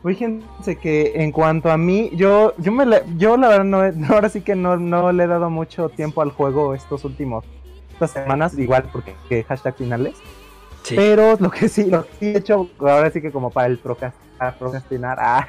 [0.05, 3.92] Fíjense que en cuanto a mí, yo, yo me la- yo la verdad no, he-
[4.14, 7.44] ahora sí que no, no le he dado mucho tiempo al juego estos últimos
[7.92, 10.14] estas semanas, igual porque que hashtag finales.
[10.84, 10.94] Sí.
[10.94, 13.82] Pero lo que sí, lo que sí he hecho, ahora sí que como para el
[13.82, 15.44] procras- para procrastinar, ah,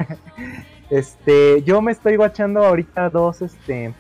[0.90, 3.94] este, yo me estoy guachando ahorita dos, este,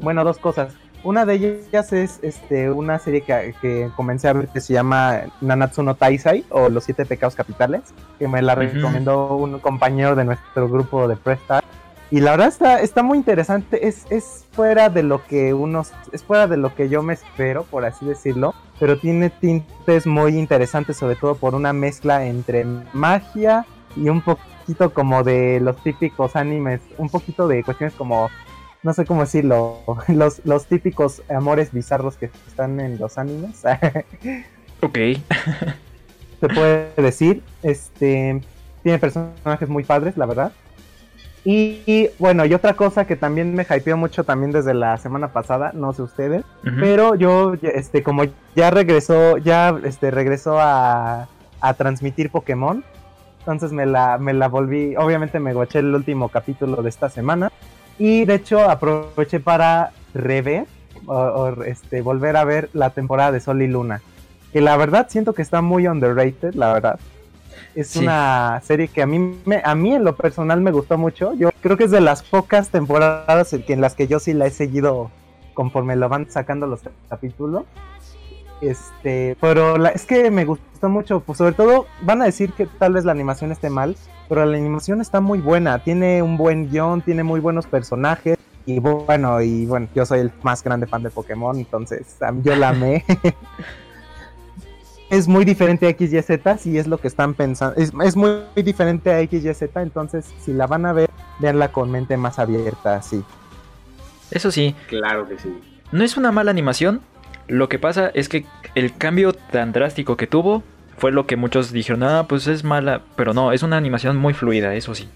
[0.00, 0.74] bueno, dos cosas.
[1.04, 5.22] Una de ellas es este, una serie que, que comencé a ver que se llama
[5.40, 7.82] Nanatsu no Taisai o Los Siete Pecados Capitales,
[8.20, 11.64] que me la recomendó un compañero de nuestro grupo de Prestar.
[12.12, 16.22] Y la verdad está, está muy interesante, es, es fuera de lo que unos, es
[16.22, 20.98] fuera de lo que yo me espero, por así decirlo, pero tiene tintes muy interesantes,
[20.98, 26.80] sobre todo por una mezcla entre magia y un poquito como de los típicos animes,
[26.98, 28.28] un poquito de cuestiones como,
[28.82, 33.62] no sé cómo decirlo, los, los típicos amores bizarros que están en los animes.
[34.84, 34.98] Ok.
[36.40, 37.40] se puede decir.
[37.62, 38.42] Este
[38.82, 40.52] tiene personajes muy padres, la verdad.
[41.44, 45.32] Y, y, bueno, y otra cosa que también me hypeó mucho también desde la semana
[45.32, 46.44] pasada, no sé ustedes,
[46.78, 48.24] pero yo este como
[48.54, 51.28] ya regresó, ya este regresó a,
[51.60, 52.84] a transmitir Pokémon.
[53.40, 57.50] Entonces me la, me la volví, obviamente me guaché el último capítulo de esta semana.
[57.98, 60.66] Y de hecho aproveché para rever
[61.06, 64.00] o, o, este, volver a ver la temporada de Sol y Luna.
[64.52, 67.00] Que la verdad siento que está muy underrated, la verdad.
[67.74, 68.00] Es Sí.
[68.00, 71.32] una serie que a mí, me, a mí en lo personal me gustó mucho.
[71.34, 74.32] Yo creo que es de las pocas temporadas en que- en las que yo sí
[74.34, 75.10] la he seguido
[75.54, 77.64] conforme lo van sacando los capítulos.
[78.60, 82.66] Este, pero la- es que me gustó mucho, pues sobre todo van a decir que
[82.66, 83.96] tal vez la animación esté mal,
[84.32, 88.78] pero la animación está muy buena, tiene un buen guion, tiene muy buenos personajes y
[88.78, 93.04] bueno, y bueno, yo soy el más grande fan de Pokémon, entonces yo la amé.
[95.10, 98.62] es muy diferente a XYZ, si es lo que están pensando, es, es muy, muy
[98.62, 103.22] diferente a XYZ, entonces si la van a ver, veanla con mente más abierta, sí.
[104.30, 105.54] Eso sí, Claro que sí.
[105.90, 107.02] no es una mala animación.
[107.48, 110.62] Lo que pasa es que el cambio tan drástico que tuvo
[111.02, 114.34] fue lo que muchos dijeron, ah, pues es mala, pero no, es una animación muy
[114.34, 115.08] fluida, eso sí.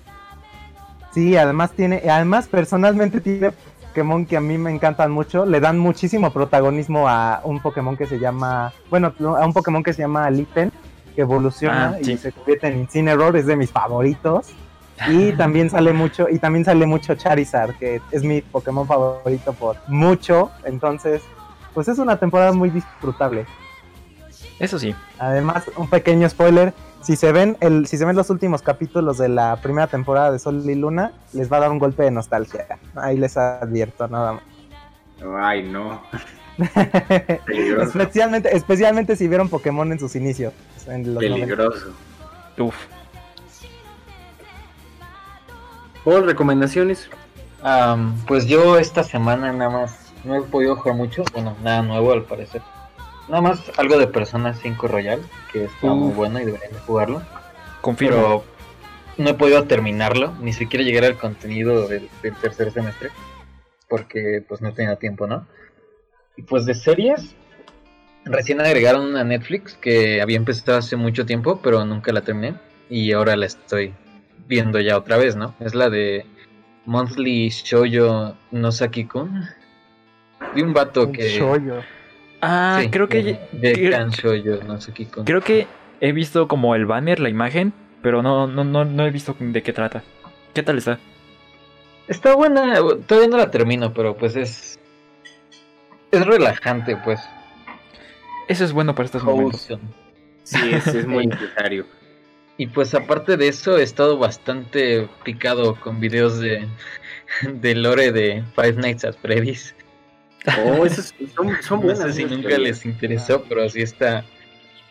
[1.12, 3.52] Sí, además tiene, además personalmente tiene
[3.86, 8.06] Pokémon que a mí me encantan mucho, le dan muchísimo protagonismo a un Pokémon que
[8.06, 10.72] se llama, bueno, a un Pokémon que se llama Litten,
[11.14, 14.48] que evoluciona Ah, y se convierte en Incineroar, es de mis favoritos.
[15.08, 19.76] Y también sale mucho, y también sale mucho Charizard, que es mi Pokémon favorito por
[19.86, 20.50] mucho.
[20.64, 21.22] Entonces,
[21.74, 23.46] pues es una temporada muy disfrutable.
[24.58, 24.94] Eso sí.
[25.18, 29.28] Además, un pequeño spoiler, si se ven el, si se ven los últimos capítulos de
[29.28, 32.66] la primera temporada de Sol y Luna, les va a dar un golpe de nostalgia.
[32.94, 34.42] Ahí les advierto nada más.
[35.38, 36.02] Ay, no.
[37.82, 40.54] Especialmente, especialmente si vieron Pokémon en sus inicios.
[40.86, 41.34] En los 90.
[41.34, 41.92] Peligroso.
[42.58, 42.74] Uf.
[46.04, 47.10] Paul, recomendaciones.
[47.62, 52.12] Am, pues yo esta semana nada más no he podido jugar mucho, bueno, nada nuevo
[52.12, 52.62] al parecer.
[53.28, 55.20] Nada más algo de Persona 5 Royal,
[55.52, 57.22] que está muy bueno y deberían de jugarlo.
[57.80, 58.16] Confirmo.
[58.16, 58.44] Pero
[59.18, 63.10] no he podido terminarlo, ni siquiera llegar al contenido del, del tercer semestre,
[63.88, 65.46] porque pues no he tenido tiempo, ¿no?
[66.36, 67.34] Y pues de series,
[68.24, 72.54] recién agregaron una Netflix que había empezado hace mucho tiempo, pero nunca la terminé.
[72.90, 73.94] Y ahora la estoy
[74.46, 75.54] viendo ya otra vez, ¿no?
[75.60, 76.26] Es la de
[76.84, 79.44] Monthly Shoujo no Saki-kun.
[80.54, 81.30] De un vato que.
[81.30, 81.82] Shoyo.
[82.40, 83.22] Ah, sí, creo que.
[83.22, 83.72] de- De
[85.24, 85.66] creo- que
[86.00, 87.72] he visto como el banner, la imagen,
[88.02, 90.02] pero no, no, no, no he visto de qué trata.
[90.54, 90.98] ¿Qué tal está?
[92.08, 92.76] Está buena,
[93.06, 94.78] todavía no la termino, pero pues es.
[96.12, 97.20] Es relajante, pues.
[98.48, 99.68] Eso es bueno para estos momentos.
[100.44, 101.84] Sí, es, es muy necesario.
[102.58, 106.66] Y pues aparte de eso, he estado bastante picado con videos de,
[107.42, 109.74] de lore de Five Nights at Freddy's.
[110.64, 112.14] Oh, esos son, son No buenas.
[112.14, 114.24] sé si nunca les interesó, pero sí está,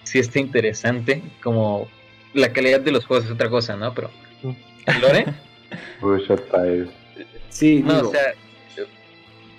[0.03, 1.21] sí está interesante.
[1.41, 1.87] Como
[2.33, 3.93] la calidad de los juegos es otra cosa, ¿no?
[3.93, 4.11] Pero
[4.87, 5.25] el lore.
[7.49, 8.33] Sí, no, digo, o sea,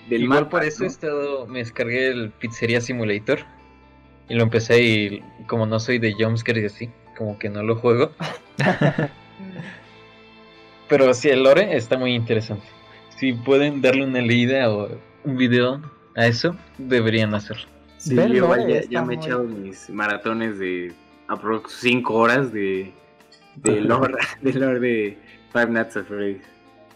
[0.07, 0.91] del igual mapa, por eso he ¿no?
[0.91, 3.39] estado, me descargué el Pizzeria Simulator
[4.29, 7.75] y lo empecé y como no soy de jumpscares y así, como que no lo
[7.75, 8.11] juego.
[10.87, 12.65] Pero sí, el lore está muy interesante.
[13.17, 14.89] Si pueden darle una leída o
[15.27, 15.81] un video
[16.15, 17.63] a eso, deberían hacerlo.
[17.97, 20.93] Sí, Del yo igual ya, ya me he echado mis maratones de
[21.27, 22.93] aprox 5 horas de,
[23.57, 25.17] de lore, de lore de
[25.51, 26.41] Five Nights at Freddy's.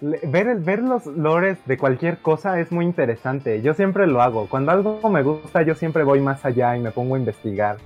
[0.01, 3.61] Ver, el, ver los lores de cualquier cosa es muy interesante.
[3.61, 4.47] Yo siempre lo hago.
[4.47, 7.77] Cuando algo me gusta, yo siempre voy más allá y me pongo a investigar.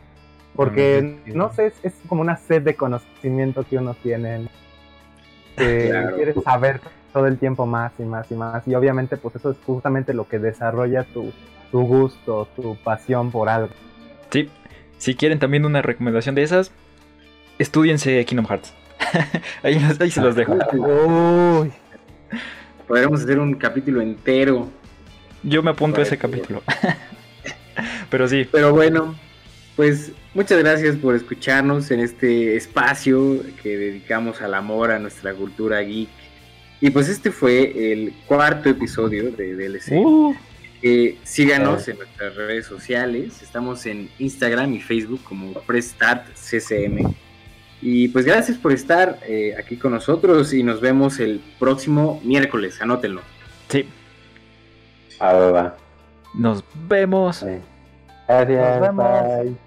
[0.55, 4.47] Porque, Mm, no sé, es, es como una sed de conocimiento que uno tiene.
[5.57, 6.15] Que Claro.
[6.17, 6.81] quieres saber
[7.16, 8.68] todo el tiempo más y más y más.
[8.68, 11.32] Y obviamente, pues eso es justamente lo que desarrolla tu,
[11.72, 13.70] tu gusto, tu pasión por algo.
[14.32, 14.49] Sí.
[14.97, 16.72] Si quieren también una recomendación de esas,
[17.57, 18.74] estudiense Kingdom Hearts.
[19.63, 20.57] ahí, los- ahí se los dejo.
[20.74, 21.72] Uy,
[22.86, 24.68] Podríamos hacer un capítulo entero.
[25.41, 26.61] Yo me apunto a ese capítulo.
[28.09, 29.16] Pero sí, Pero bueno,
[29.78, 35.80] pues muchas gracias por escucharnos en este espacio que dedicamos al amor a nuestra cultura
[35.80, 36.09] geek.
[36.82, 39.91] Y pues este fue el cuarto episodio de DLC.
[39.93, 40.34] Uh,
[40.82, 43.41] Eh, síganos en nuestras redes sociales.
[43.41, 47.11] Estamos en Instagram y Facebook como PressStartCCM.
[47.82, 52.82] Y pues gracias por estar eh, aquí con nosotros y nos vemos el próximo miércoles.
[52.82, 53.21] Anótenlo.
[53.69, 53.88] sí,
[55.19, 55.78] Ah, va,
[56.34, 57.38] nos vemos.
[57.38, 57.45] Sí.
[58.28, 58.80] Gracias.
[58.80, 59.43] Nos vemos.
[59.43, 59.64] Bye.